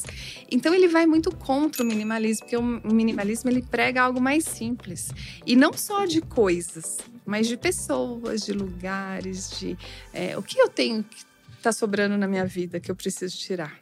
[0.51, 5.11] Então ele vai muito contra o minimalismo, porque o minimalismo ele prega algo mais simples
[5.47, 9.77] e não só de coisas, mas de pessoas, de lugares, de
[10.13, 11.25] é, o que eu tenho que
[11.67, 13.81] está sobrando na minha vida que eu preciso tirar?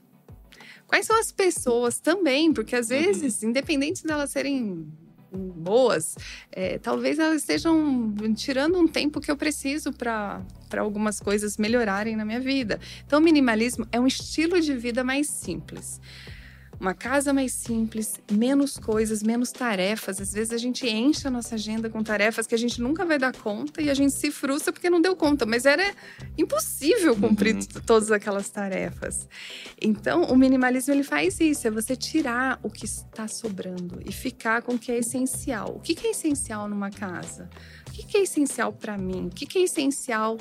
[0.87, 2.53] Quais são as pessoas também?
[2.53, 2.99] Porque às uhum.
[2.99, 3.51] vezes, uhum.
[3.51, 4.91] independente delas serem
[5.31, 6.15] boas,
[6.53, 10.45] é, talvez elas estejam tirando um tempo que eu preciso para
[10.79, 12.81] algumas coisas melhorarem na minha vida.
[13.05, 16.01] Então, o minimalismo é um estilo de vida mais simples
[16.81, 20.21] uma casa mais simples, menos coisas, menos tarefas.
[20.21, 23.19] Às vezes a gente enche a nossa agenda com tarefas que a gente nunca vai
[23.19, 25.95] dar conta e a gente se frustra porque não deu conta, mas era
[26.37, 27.63] impossível cumprir uhum.
[27.87, 29.29] todas aquelas tarefas.
[29.81, 34.63] Então, o minimalismo ele faz isso, é você tirar o que está sobrando e ficar
[34.63, 35.77] com o que é essencial.
[35.77, 37.49] O que é essencial numa casa?
[37.89, 39.27] O que é essencial para mim?
[39.27, 40.37] O que é essencial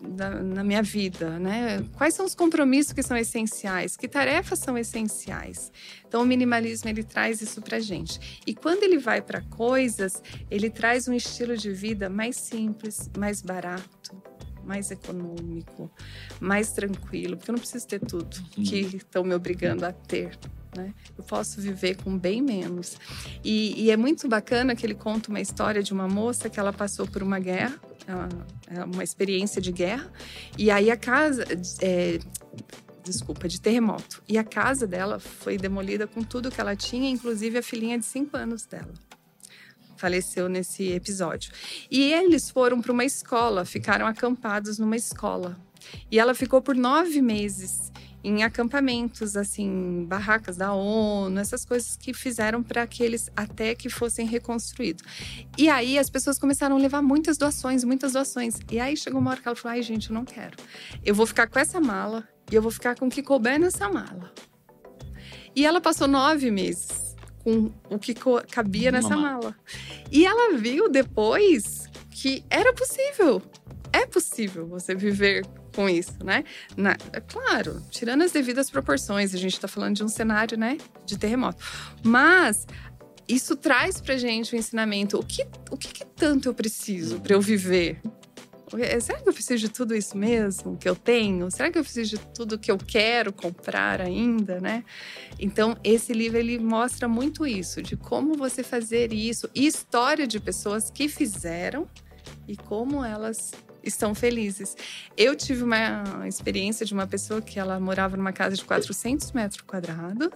[0.00, 1.84] da, na minha vida, né?
[1.96, 3.96] Quais são os compromissos que são essenciais?
[3.96, 5.70] Que tarefas são essenciais?
[6.06, 8.42] Então, o minimalismo ele traz isso para gente.
[8.46, 13.42] E quando ele vai para coisas, ele traz um estilo de vida mais simples, mais
[13.42, 14.20] barato,
[14.64, 15.90] mais econômico,
[16.40, 18.64] mais tranquilo, porque eu não preciso ter tudo uhum.
[18.64, 20.38] que estão me obrigando a ter.
[20.76, 20.94] Né?
[21.18, 22.96] Eu posso viver com bem menos.
[23.42, 26.72] E, e, é muito bacana que ele conta uma história de uma moça que ela
[26.72, 27.80] passou por uma guerra
[28.10, 30.10] é, é uma experiência de guerra.
[30.58, 31.44] E aí a casa,
[31.80, 32.18] é,
[33.04, 34.22] desculpa, de terremoto.
[34.28, 38.04] E a casa dela foi demolida com tudo que ela tinha, inclusive a filhinha de
[38.04, 38.92] cinco anos dela.
[39.96, 41.52] Faleceu nesse episódio.
[41.90, 45.58] E eles foram para uma escola, ficaram acampados numa escola.
[46.10, 47.90] E ela ficou por nove meses
[48.22, 53.88] em acampamentos, assim, barracas da ONU, essas coisas que fizeram para que eles até que
[53.88, 55.02] fossem reconstruídos.
[55.56, 58.60] E aí as pessoas começaram a levar muitas doações, muitas doações.
[58.70, 60.56] E aí chegou uma hora que ela falou: ai, gente, eu não quero.
[61.04, 63.88] Eu vou ficar com essa mala e eu vou ficar com o que couber nessa
[63.88, 64.32] mala.
[65.54, 68.14] E ela passou nove meses com o que
[68.50, 69.56] cabia nessa mala.
[70.12, 73.42] E ela viu depois que era possível.
[73.92, 75.44] É possível você viver
[75.74, 76.44] com isso, né?
[76.76, 80.78] Na, é claro, tirando as devidas proporções, a gente está falando de um cenário, né,
[81.04, 81.62] de terremoto.
[82.02, 82.66] Mas
[83.28, 85.18] isso traz pra gente o um ensinamento.
[85.18, 88.00] O que, o que, que tanto eu preciso para eu viver?
[89.00, 91.50] Será que eu preciso de tudo isso mesmo que eu tenho?
[91.50, 94.84] Será que eu preciso de tudo que eu quero comprar ainda, né?
[95.40, 100.38] Então, esse livro ele mostra muito isso, de como você fazer isso e história de
[100.38, 101.88] pessoas que fizeram
[102.46, 103.52] e como elas
[103.82, 104.76] estão felizes.
[105.16, 109.60] Eu tive uma experiência de uma pessoa que ela morava numa casa de 400 metros
[109.62, 110.28] quadrados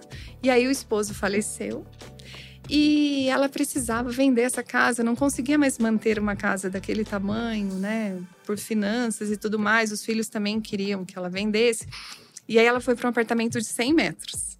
[0.43, 1.87] e aí o esposo faleceu
[2.69, 8.19] e ela precisava vender essa casa, não conseguia mais manter uma casa daquele tamanho, né?
[8.47, 9.93] Por finanças e tudo mais.
[9.93, 11.87] Os filhos também queriam que ela vendesse.
[12.49, 14.59] E aí ela foi para um apartamento de 100 metros.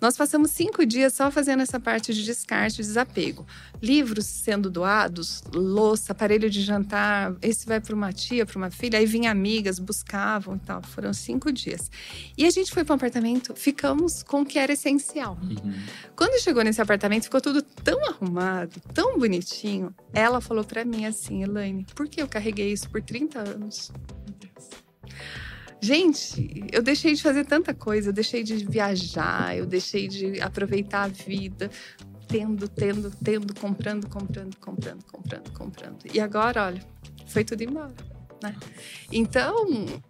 [0.00, 3.46] Nós passamos cinco dias só fazendo essa parte de descarte, desapego.
[3.82, 8.98] Livros sendo doados, louça, aparelho de jantar, esse vai para uma tia, para uma filha,
[8.98, 10.82] aí vinha amigas, buscavam e tal.
[10.82, 11.90] Foram cinco dias.
[12.36, 15.38] E a gente foi para um apartamento, ficamos com o que era essencial.
[15.42, 15.74] Uhum.
[16.14, 19.94] Quando chegou nesse apartamento, ficou tudo tão arrumado, tão bonitinho.
[20.12, 23.90] Ela falou para mim assim, Elaine, por que eu carreguei isso por 30 anos?
[24.26, 24.68] Meu Deus.
[25.86, 31.04] Gente, eu deixei de fazer tanta coisa, eu deixei de viajar, eu deixei de aproveitar
[31.04, 31.70] a vida,
[32.26, 35.98] tendo, tendo, tendo, comprando, comprando, comprando, comprando, comprando.
[36.12, 36.82] E agora, olha,
[37.28, 37.94] foi tudo embora.
[38.42, 38.56] Né?
[39.12, 39.64] Então,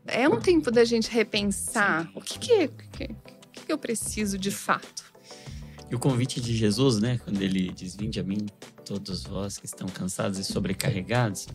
[0.06, 2.72] é um tempo da gente repensar o que, que, é, o
[3.52, 5.04] que, que eu preciso de fato.
[5.90, 8.46] E o convite de Jesus, né, quando ele diz: Vinde a mim,
[8.82, 11.46] todos vós que estão cansados e sobrecarregados,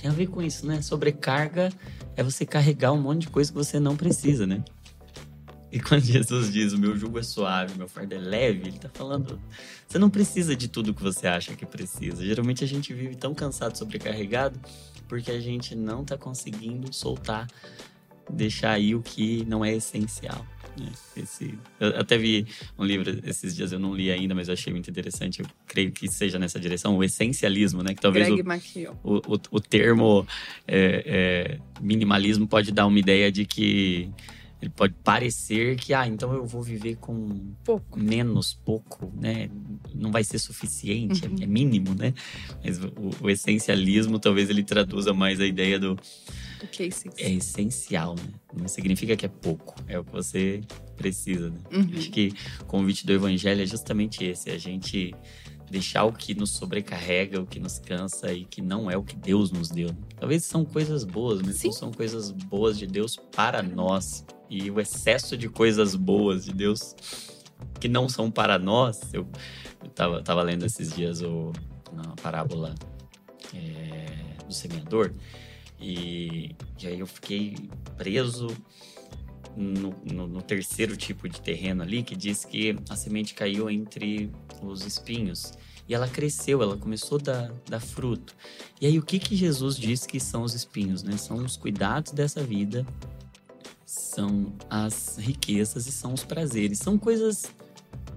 [0.00, 0.82] tem a ver com isso, né?
[0.82, 1.72] Sobrecarga
[2.14, 4.62] é você carregar um monte de coisa que você não precisa, né?
[5.70, 8.88] E quando Jesus diz o meu jugo é suave, meu fardo é leve, ele tá
[8.92, 9.40] falando,
[9.86, 12.24] você não precisa de tudo que você acha que precisa.
[12.24, 14.58] Geralmente a gente vive tão cansado, sobrecarregado,
[15.08, 17.46] porque a gente não tá conseguindo soltar,
[18.30, 20.46] deixar aí o que não é essencial.
[20.78, 20.90] Né?
[21.16, 22.46] Esse, eu até vi
[22.78, 25.40] um livro esses dias, eu não li ainda, mas eu achei muito interessante.
[25.40, 27.94] Eu creio que seja nessa direção, o essencialismo, né?
[27.94, 28.34] Que talvez o,
[29.02, 30.26] o, o, o, termo
[30.66, 34.10] é, é, minimalismo pode dar uma ideia de que
[34.60, 37.28] ele pode parecer que, ah, então eu vou viver com
[37.62, 37.98] pouco.
[37.98, 39.50] menos, pouco, né?
[39.94, 41.36] Não vai ser suficiente, é, uhum.
[41.40, 42.14] é, é, mínimo, né?
[42.64, 45.98] Mas o, o, essencialismo talvez ele traduza mais a ideia do
[46.60, 47.28] do que é essencial.
[47.28, 48.32] É essencial, né?
[48.54, 50.60] Não significa que é pouco, é o que você
[50.96, 51.58] precisa, né?
[51.72, 51.88] Uhum.
[51.96, 55.14] Acho que o convite do evangelho é justamente esse, a gente
[55.70, 59.16] deixar o que nos sobrecarrega, o que nos cansa e que não é o que
[59.16, 59.90] Deus nos deu.
[60.18, 61.68] Talvez são coisas boas, mas Sim.
[61.68, 64.24] não são coisas boas de Deus para nós.
[64.48, 66.94] E o excesso de coisas boas de Deus
[67.80, 69.12] que não são para nós.
[69.12, 69.28] Eu,
[69.82, 71.52] eu tava, tava lendo esses dias o,
[71.96, 72.74] a parábola
[73.54, 75.12] é, do semeador.
[75.80, 77.54] E, e aí eu fiquei
[77.96, 78.48] preso
[79.56, 84.30] no, no, no, terceiro tipo de terreno ali, que diz que a semente caiu entre
[84.62, 85.52] os espinhos.
[85.88, 88.34] E ela cresceu, ela começou a dar, dar fruto.
[88.80, 91.02] E aí, o que, que Jesus diz que são os espinhos?
[91.02, 91.16] Né?
[91.16, 92.84] São os cuidados dessa vida,
[93.84, 96.78] são as riquezas e são os prazeres.
[96.78, 97.44] São coisas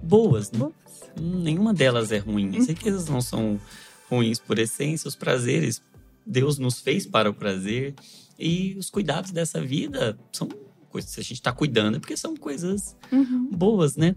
[0.02, 0.70] boas, né?
[1.18, 2.56] Nenhuma delas é ruim.
[2.56, 3.60] As riquezas não são
[4.08, 5.80] ruins por essência, os prazeres
[6.26, 7.94] Deus nos fez para o prazer
[8.38, 10.48] e os cuidados dessa vida são
[10.88, 13.50] coisas que a gente está cuidando é porque são coisas uhum.
[13.52, 14.14] boas, né?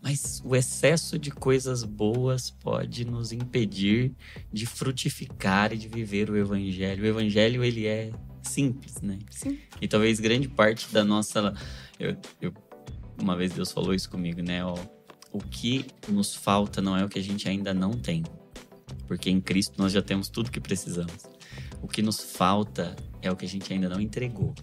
[0.00, 4.12] Mas o excesso de coisas boas pode nos impedir
[4.52, 7.04] de frutificar e de viver o evangelho.
[7.04, 9.18] O evangelho ele é simples, né?
[9.30, 9.58] Sim.
[9.80, 11.54] E talvez grande parte da nossa
[11.98, 12.52] eu, eu,
[13.20, 14.64] uma vez Deus falou isso comigo, né?
[14.64, 14.76] Ó,
[15.32, 18.24] o que nos falta não é o que a gente ainda não tem.
[19.06, 21.32] Porque em Cristo nós já temos tudo que precisamos.
[21.82, 24.54] O que nos falta é o que a gente ainda não entregou.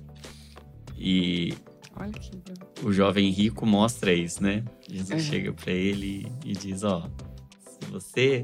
[0.98, 1.54] E
[1.96, 2.32] Olha que
[2.82, 4.64] o jovem rico mostra isso, né?
[4.88, 5.32] Jesus uhum.
[5.32, 7.10] chega para ele e diz: Ó,
[7.60, 8.44] se você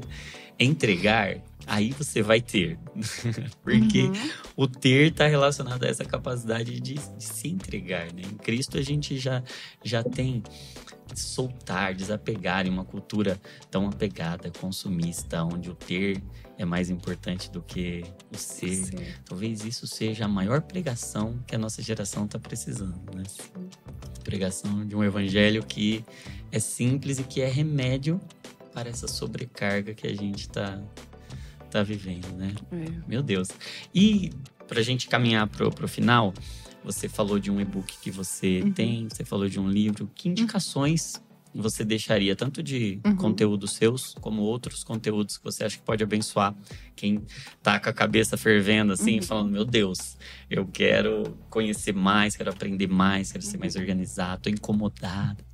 [0.58, 2.78] entregar, aí você vai ter.
[3.64, 4.30] Porque uhum.
[4.56, 8.22] o ter está relacionado a essa capacidade de, de, se entregar, né?
[8.30, 9.42] Em Cristo a gente já,
[9.82, 10.42] já tem
[11.14, 16.22] soltar, desapegar em uma cultura tão apegada, consumista, onde o ter
[16.58, 18.74] é mais importante do que o ser.
[18.74, 18.96] Sim.
[19.24, 23.22] Talvez isso seja a maior pregação que a nossa geração está precisando, né?
[23.28, 23.68] Sim.
[24.24, 26.04] Pregação de um evangelho que
[26.50, 28.20] é simples e que é remédio
[28.72, 30.82] para essa sobrecarga que a gente está
[31.70, 32.54] tá vivendo, né?
[32.72, 33.08] É.
[33.08, 33.48] Meu Deus.
[33.94, 34.30] E
[34.66, 36.32] para a gente caminhar pro, pro final,
[36.82, 38.72] você falou de um e-book que você uhum.
[38.72, 40.10] tem, você falou de um livro.
[40.14, 41.20] Que indicações
[41.60, 43.16] você deixaria, tanto de uhum.
[43.16, 46.54] conteúdos seus, como outros conteúdos que você acha que pode abençoar
[46.94, 47.22] quem
[47.62, 49.22] tá com a cabeça fervendo, assim, uhum.
[49.22, 50.16] falando: Meu Deus,
[50.50, 53.82] eu quero conhecer mais, quero aprender mais, quero ser mais uhum.
[53.82, 55.44] organizado, tô incomodado.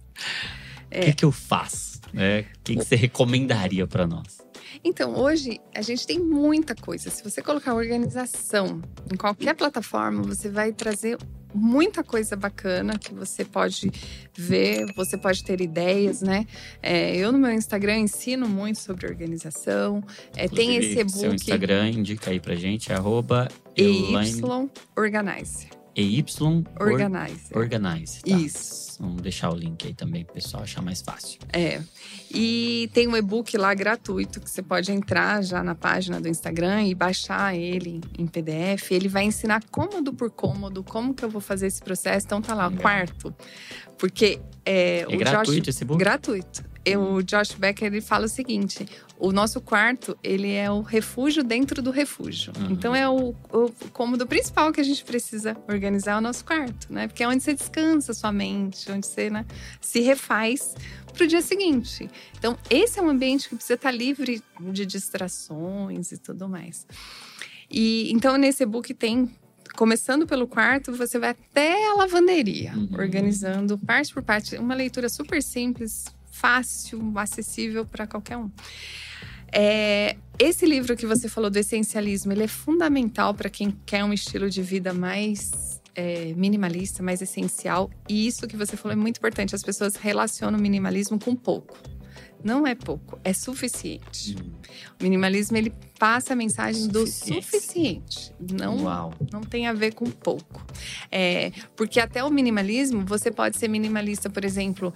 [0.90, 1.00] É.
[1.00, 2.00] O que, que eu faço?
[2.12, 2.40] Né?
[2.40, 4.38] O que, que você recomendaria para nós?
[4.84, 7.10] Então, hoje a gente tem muita coisa.
[7.10, 8.80] Se você colocar organização
[9.12, 11.18] em qualquer plataforma, você vai trazer
[11.54, 13.90] muita coisa bacana que você pode
[14.34, 16.46] ver, você pode ter ideias, né?
[16.82, 20.02] É, eu no meu Instagram ensino muito sobre organização.
[20.36, 21.18] É, tem esse e-book.
[21.18, 24.40] Seu Instagram indica aí pra gente, arroba EY
[24.96, 25.81] Organize.
[25.95, 26.24] EY
[26.80, 27.40] Organize.
[27.55, 28.20] Organize.
[28.22, 28.36] Tá.
[28.36, 28.82] Isso.
[29.01, 31.40] Vamos deixar o link aí também para o pessoal achar mais fácil.
[31.53, 31.80] É.
[32.30, 36.84] E tem um e-book lá gratuito que você pode entrar já na página do Instagram
[36.84, 38.93] e baixar ele em PDF.
[38.93, 42.26] Ele vai ensinar cômodo por cômodo como que eu vou fazer esse processo.
[42.26, 42.82] Então tá lá, Legal.
[42.82, 43.34] quarto.
[43.99, 45.99] Porque é, É o gratuito Josh, esse book?
[45.99, 46.64] gratuito.
[46.84, 48.86] Eu, o Josh Becker ele fala o seguinte:
[49.22, 52.52] o nosso quarto ele é o refúgio dentro do refúgio.
[52.58, 52.72] Uhum.
[52.72, 57.06] Então é o, o cômodo principal que a gente precisa organizar o nosso quarto, né?
[57.06, 59.46] Porque é onde você descansa sua mente, onde você né,
[59.80, 60.74] se refaz
[61.14, 62.10] para o dia seguinte.
[62.36, 66.84] Então esse é um ambiente que precisa estar livre de distrações e tudo mais.
[67.70, 69.30] E então nesse e-book tem
[69.74, 72.90] Começando pelo quarto, você vai até a lavanderia, Uhum.
[72.92, 74.56] organizando parte por parte.
[74.56, 78.50] Uma leitura super simples, fácil, acessível para qualquer um.
[79.52, 84.12] É, esse livro que você falou do essencialismo, ele é fundamental para quem quer um
[84.12, 87.90] estilo de vida mais é, minimalista, mais essencial.
[88.08, 89.54] E isso que você falou é muito importante.
[89.54, 91.78] As pessoas relacionam o minimalismo com pouco.
[92.44, 94.34] Não é pouco, é suficiente.
[94.36, 94.52] Hum,
[94.98, 98.34] O minimalismo ele passa a mensagem do suficiente.
[98.40, 99.14] Não Uau.
[99.32, 100.66] não tem a ver com pouco.
[101.10, 104.92] É, porque até o minimalismo, você pode ser minimalista, por exemplo,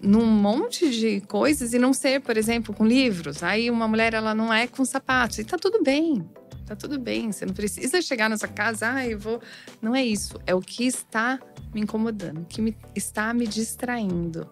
[0.00, 3.42] num monte de coisas e não ser, por exemplo, com livros.
[3.42, 5.38] Aí uma mulher, ela não é com sapatos.
[5.38, 6.28] E tá tudo bem.
[6.66, 7.32] Tá tudo bem.
[7.32, 9.40] Você não precisa chegar nessa casa, ah, eu vou.
[9.80, 10.38] Não é isso.
[10.46, 11.38] É o que está
[11.74, 14.48] me incomodando, que me, está me distraindo.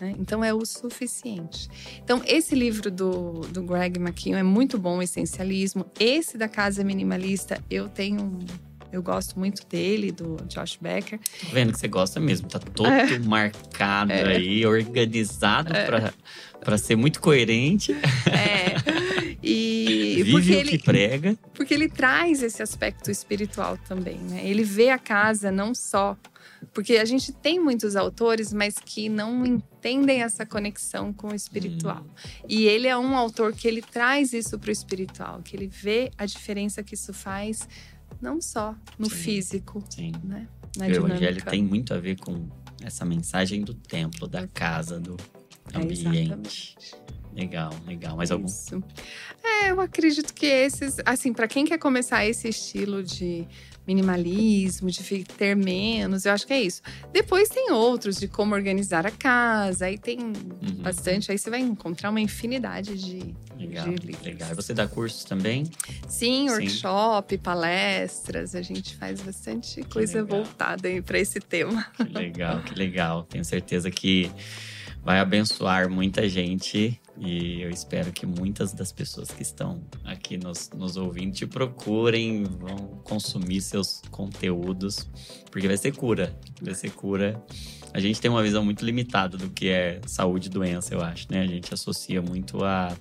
[0.00, 0.14] né?
[0.18, 1.68] Então é o suficiente.
[2.02, 5.86] Então, esse livro do, do Greg McKeown é muito bom, o Essencialismo.
[5.98, 8.38] Esse da Casa Minimalista, eu tenho.
[8.92, 11.18] Eu gosto muito dele, do Josh Becker.
[11.40, 12.48] Tô vendo que você gosta mesmo.
[12.48, 13.18] Tá todo É.
[13.20, 16.12] marcado aí, organizado pra,
[16.60, 17.92] pra ser muito coerente.
[17.92, 18.74] É.
[19.42, 21.38] E Vive porque o ele, que prega.
[21.54, 24.42] porque ele traz esse aspecto espiritual também, né?
[24.44, 26.16] Ele vê a casa não só.
[26.74, 32.04] Porque a gente tem muitos autores, mas que não entendem essa conexão com o espiritual.
[32.46, 36.10] E ele é um autor que ele traz isso para o espiritual, que ele vê
[36.18, 37.66] a diferença que isso faz,
[38.20, 39.16] não só no Sim.
[39.16, 40.12] físico, Sim.
[40.22, 40.46] né?
[40.76, 41.50] Na o evangelho dinâmica.
[41.50, 42.48] tem muito a ver com
[42.82, 45.16] essa mensagem do templo, da casa, do
[45.72, 46.00] É, ambiente.
[46.06, 46.76] exatamente.
[47.34, 48.16] legal, legal.
[48.16, 48.46] Mais algum?
[48.46, 48.82] Isso.
[49.42, 53.46] É, eu acredito que esses, assim, para quem quer começar esse estilo de
[53.94, 56.80] minimalismo, de ter menos, eu acho que é isso.
[57.12, 60.82] Depois tem outros de como organizar a casa, aí tem Uhum.
[60.82, 64.24] bastante, aí você vai encontrar uma infinidade de, Legal, de livros.
[64.24, 64.54] legal.
[64.54, 65.64] Você dá cursos também?
[66.08, 66.54] Sim, Sim.
[66.54, 70.38] workshop, palestras, a gente faz bastante coisa legal.
[70.44, 71.86] voltada para esse tema.
[71.96, 73.24] Que legal, que legal.
[73.24, 74.30] Tenho certeza que
[75.02, 80.70] vai abençoar muita gente e eu espero que muitas das pessoas que estão aqui nos,
[80.74, 85.06] nos ouvindo te procurem, vão consumir seus conteúdos,
[85.50, 87.44] porque vai ser cura, vai ser cura.
[87.92, 91.26] A gente tem uma visão muito limitada do que é saúde e doença, eu acho,
[91.30, 91.42] né?
[91.42, 92.96] A gente associa muito a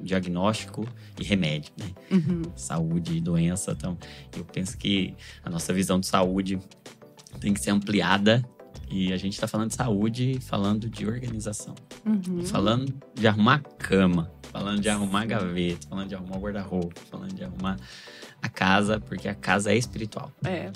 [0.00, 0.86] diagnóstico
[1.18, 1.86] e remédio, né?
[2.12, 2.42] Uhum.
[2.54, 3.72] saúde e doença.
[3.72, 3.98] Então,
[4.36, 6.60] eu penso que a nossa visão de saúde
[7.40, 8.48] tem que ser ampliada.
[8.90, 11.74] E a gente está falando de saúde, falando de organização,
[12.06, 12.42] Uhum.
[12.44, 17.76] falando de arrumar cama, falando de arrumar gaveta, falando de arrumar guarda-roupa, falando de arrumar
[18.40, 20.32] a casa, porque a casa é espiritual.
[20.44, 20.70] É.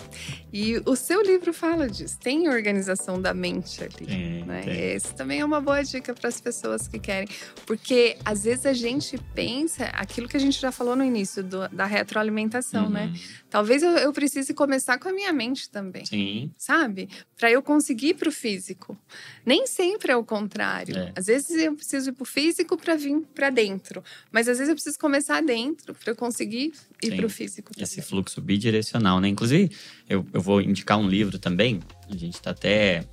[0.53, 2.19] E o seu livro fala disso.
[2.19, 4.05] Tem organização da mente ali.
[4.07, 4.63] Tem, né?
[4.63, 4.81] tem.
[4.95, 7.29] Esse também é uma boa dica para as pessoas que querem.
[7.65, 11.69] Porque às vezes a gente pensa aquilo que a gente já falou no início do-
[11.69, 13.07] da retroalimentação, né?
[13.07, 13.21] Uhum.
[13.49, 16.05] Talvez eu, eu precise começar com a minha mente também.
[16.05, 17.09] Sim, Sabe?
[17.39, 18.99] Para eu conseguir ir pro físico.
[19.47, 20.97] Nem sempre é o contrário.
[20.97, 21.13] É.
[21.15, 24.03] Às vezes eu preciso ir pro físico para vir para dentro.
[24.33, 27.17] Mas às vezes eu preciso começar dentro para eu conseguir ir Sim.
[27.17, 29.29] pro físico esse fluxo bidirecional, né?
[29.29, 29.71] Inclusive,
[30.09, 31.81] eu, eu vou indicar um livro também.
[32.09, 33.05] A gente está até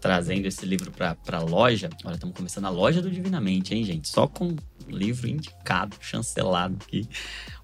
[0.00, 1.88] trazendo esse livro para a loja.
[2.04, 4.08] Olha, estamos começando a loja do Divinamente, hein, gente?
[4.08, 4.54] Só com
[4.86, 7.08] livro indicado, chancelado aqui.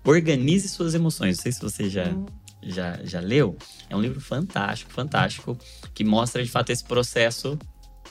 [0.05, 1.37] Organize suas emoções.
[1.37, 2.27] Não sei se você já, Hum.
[2.63, 3.57] já, já leu.
[3.89, 5.57] É um livro fantástico, fantástico,
[5.95, 7.59] que mostra de fato esse processo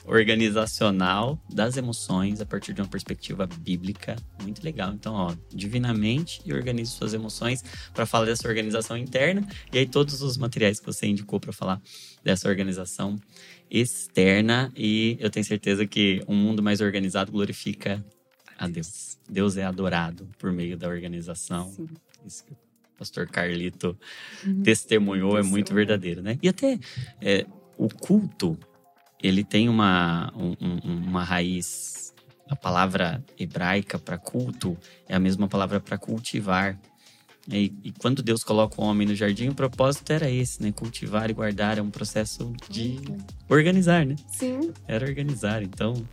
[0.04, 4.16] organizacional das emoções a partir de uma perspectiva bíblica.
[4.42, 4.92] Muito legal.
[4.92, 10.22] Então, ó, divinamente e organize suas emoções para falar dessa organização interna e aí todos
[10.22, 11.80] os materiais que você indicou para falar
[12.22, 13.16] dessa organização
[13.70, 18.04] externa e eu tenho certeza que um mundo mais organizado glorifica
[18.58, 19.18] a Deus.
[19.28, 21.70] Deus é adorado por meio da organização.
[21.72, 21.88] Sim.
[22.26, 22.56] Isso que o
[22.98, 23.96] pastor Carlito
[24.46, 24.62] Uhum.
[24.62, 26.38] testemunhou é muito verdadeiro, né?
[26.42, 26.78] E até
[27.20, 27.46] é,
[27.76, 28.56] o culto,
[29.26, 32.12] ele tem uma, um- um- uma raiz.
[32.48, 34.76] A palavra hebraica para culto
[35.08, 36.78] é a mesma palavra para cultivar.
[37.50, 40.72] E, e, quando Deus coloca o homem no jardim, o propósito era esse, né?
[40.72, 42.98] Cultivar e guardar é um processo de
[43.48, 44.16] organizar, né?
[44.32, 44.72] Sim.
[44.86, 45.62] Era organizar.
[45.62, 46.06] Então,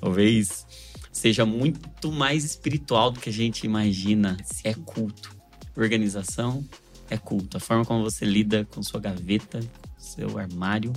[0.00, 0.66] talvez
[1.12, 4.36] seja muito mais espiritual do que a gente imagina.
[4.44, 4.60] Sim.
[4.64, 5.36] É culto.
[5.76, 6.64] Organização
[7.10, 7.56] é culto.
[7.56, 9.60] A forma como você lida com sua gaveta,
[9.98, 10.92] seu armário,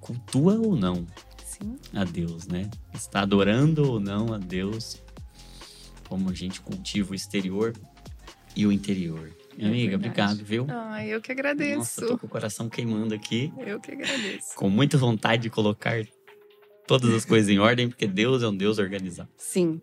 [0.00, 1.06] cultua ou não
[1.44, 1.76] Sim.
[1.94, 2.70] a Deus, né?
[2.92, 5.00] Está adorando ou não a Deus,
[6.08, 7.74] como a gente cultiva o exterior
[8.56, 9.30] e o interior.
[9.56, 10.06] Minha é amiga, verdade.
[10.06, 10.66] obrigado, viu?
[10.68, 11.78] Ah, eu que agradeço.
[11.78, 13.52] Nossa, tô com o coração queimando aqui.
[13.58, 14.54] Eu que agradeço.
[14.56, 16.04] Com muita vontade de colocar
[16.86, 19.28] todas as coisas em ordem, porque Deus é um Deus organizado.
[19.36, 19.80] Sim.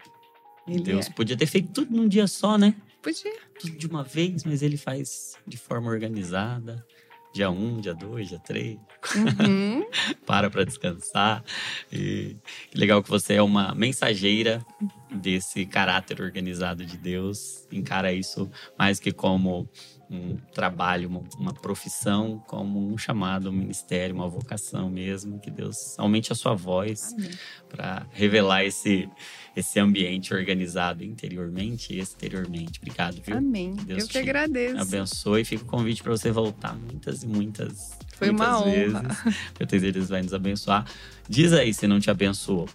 [0.67, 1.09] Deus é.
[1.11, 2.75] podia ter feito tudo num dia só, né?
[3.01, 3.33] Podia.
[3.59, 6.85] Tudo de uma vez, mas ele faz de forma organizada.
[7.37, 8.79] Dia 1, um, dia 2, dia 3.
[9.15, 9.85] Uhum.
[10.25, 11.43] Para para descansar.
[11.93, 12.35] E
[12.71, 14.65] que legal que você é uma mensageira
[15.11, 17.67] desse caráter organizado de Deus.
[17.71, 19.69] Encara isso mais que como
[20.09, 25.39] um trabalho, uma, uma, profissão, como um chamado, um ministério, uma vocação mesmo.
[25.39, 27.13] Que Deus aumente a sua voz
[27.67, 29.09] para revelar esse,
[29.55, 32.79] esse ambiente organizado interiormente e exteriormente.
[32.79, 33.37] Obrigado, viu?
[33.37, 33.73] Amém.
[33.73, 34.81] Deus Eu que agradeço.
[34.81, 35.43] Abençoe.
[35.43, 37.97] Fica o convite para você voltar muitas e muitas.
[38.15, 38.95] Foi muitas uma vezes.
[38.95, 39.17] honra.
[39.59, 40.85] Eu tenho certeza que Deus vai nos abençoar.
[41.27, 42.67] Diz aí se não te abençoou.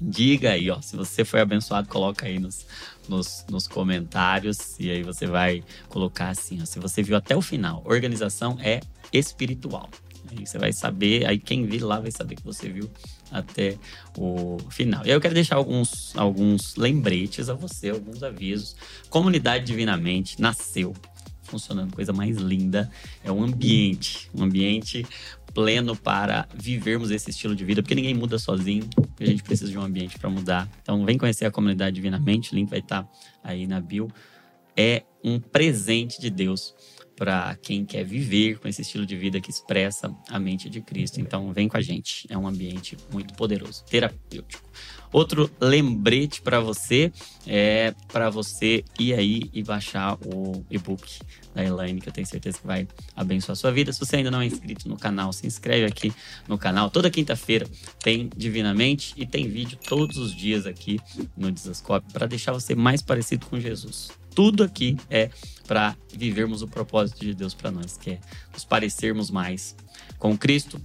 [0.00, 0.80] Diga aí, ó.
[0.80, 2.66] Se você foi abençoado, coloca aí nos,
[3.08, 4.78] nos, nos, comentários.
[4.78, 6.64] E aí você vai colocar assim, ó.
[6.64, 8.80] Se você viu até o final, organização é
[9.12, 9.88] espiritual.
[10.30, 12.90] Aí você vai saber, aí quem vir lá vai saber que você viu
[13.30, 13.78] até
[14.16, 15.04] o final.
[15.04, 18.76] E aí eu quero deixar alguns, alguns lembretes a você, alguns avisos.
[19.08, 20.94] Comunidade Divinamente nasceu
[21.42, 22.90] funcionando, coisa mais linda.
[23.24, 25.06] É um ambiente, um ambiente
[25.56, 28.86] pleno para vivermos esse estilo de vida, porque ninguém muda sozinho,
[29.18, 30.68] a gente precisa de um ambiente para mudar.
[30.82, 33.10] Então, vem conhecer a comunidade Divinamente, o link vai estar tá
[33.42, 34.06] aí na bio.
[34.76, 36.74] É um presente de Deus
[37.16, 41.22] para quem quer viver com esse estilo de vida que expressa a mente de Cristo.
[41.22, 42.26] Então, vem com a gente.
[42.28, 44.68] É um ambiente muito poderoso, terapêutico.
[45.12, 47.12] Outro lembrete para você
[47.46, 51.20] é para você ir aí e baixar o e-book
[51.54, 53.92] da Elaine, que eu tenho certeza que vai abençoar a sua vida.
[53.92, 56.12] Se você ainda não é inscrito no canal, se inscreve aqui
[56.46, 56.90] no canal.
[56.90, 57.66] Toda quinta-feira
[58.02, 61.00] tem Divinamente e tem vídeo todos os dias aqui
[61.36, 64.10] no Desascope para deixar você mais parecido com Jesus.
[64.34, 65.30] Tudo aqui é
[65.66, 68.20] para vivermos o propósito de Deus para nós, que é
[68.52, 69.74] nos parecermos mais
[70.18, 70.80] com Cristo.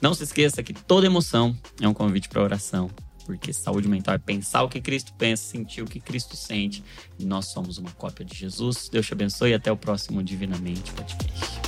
[0.00, 2.90] Não se esqueça que toda emoção é um convite para oração
[3.24, 6.82] porque saúde mental é pensar o que Cristo pensa, sentir o que Cristo sente.
[7.18, 8.88] E nós somos uma cópia de Jesus.
[8.90, 11.62] Deus te abençoe e até o próximo Divinamente Podcast.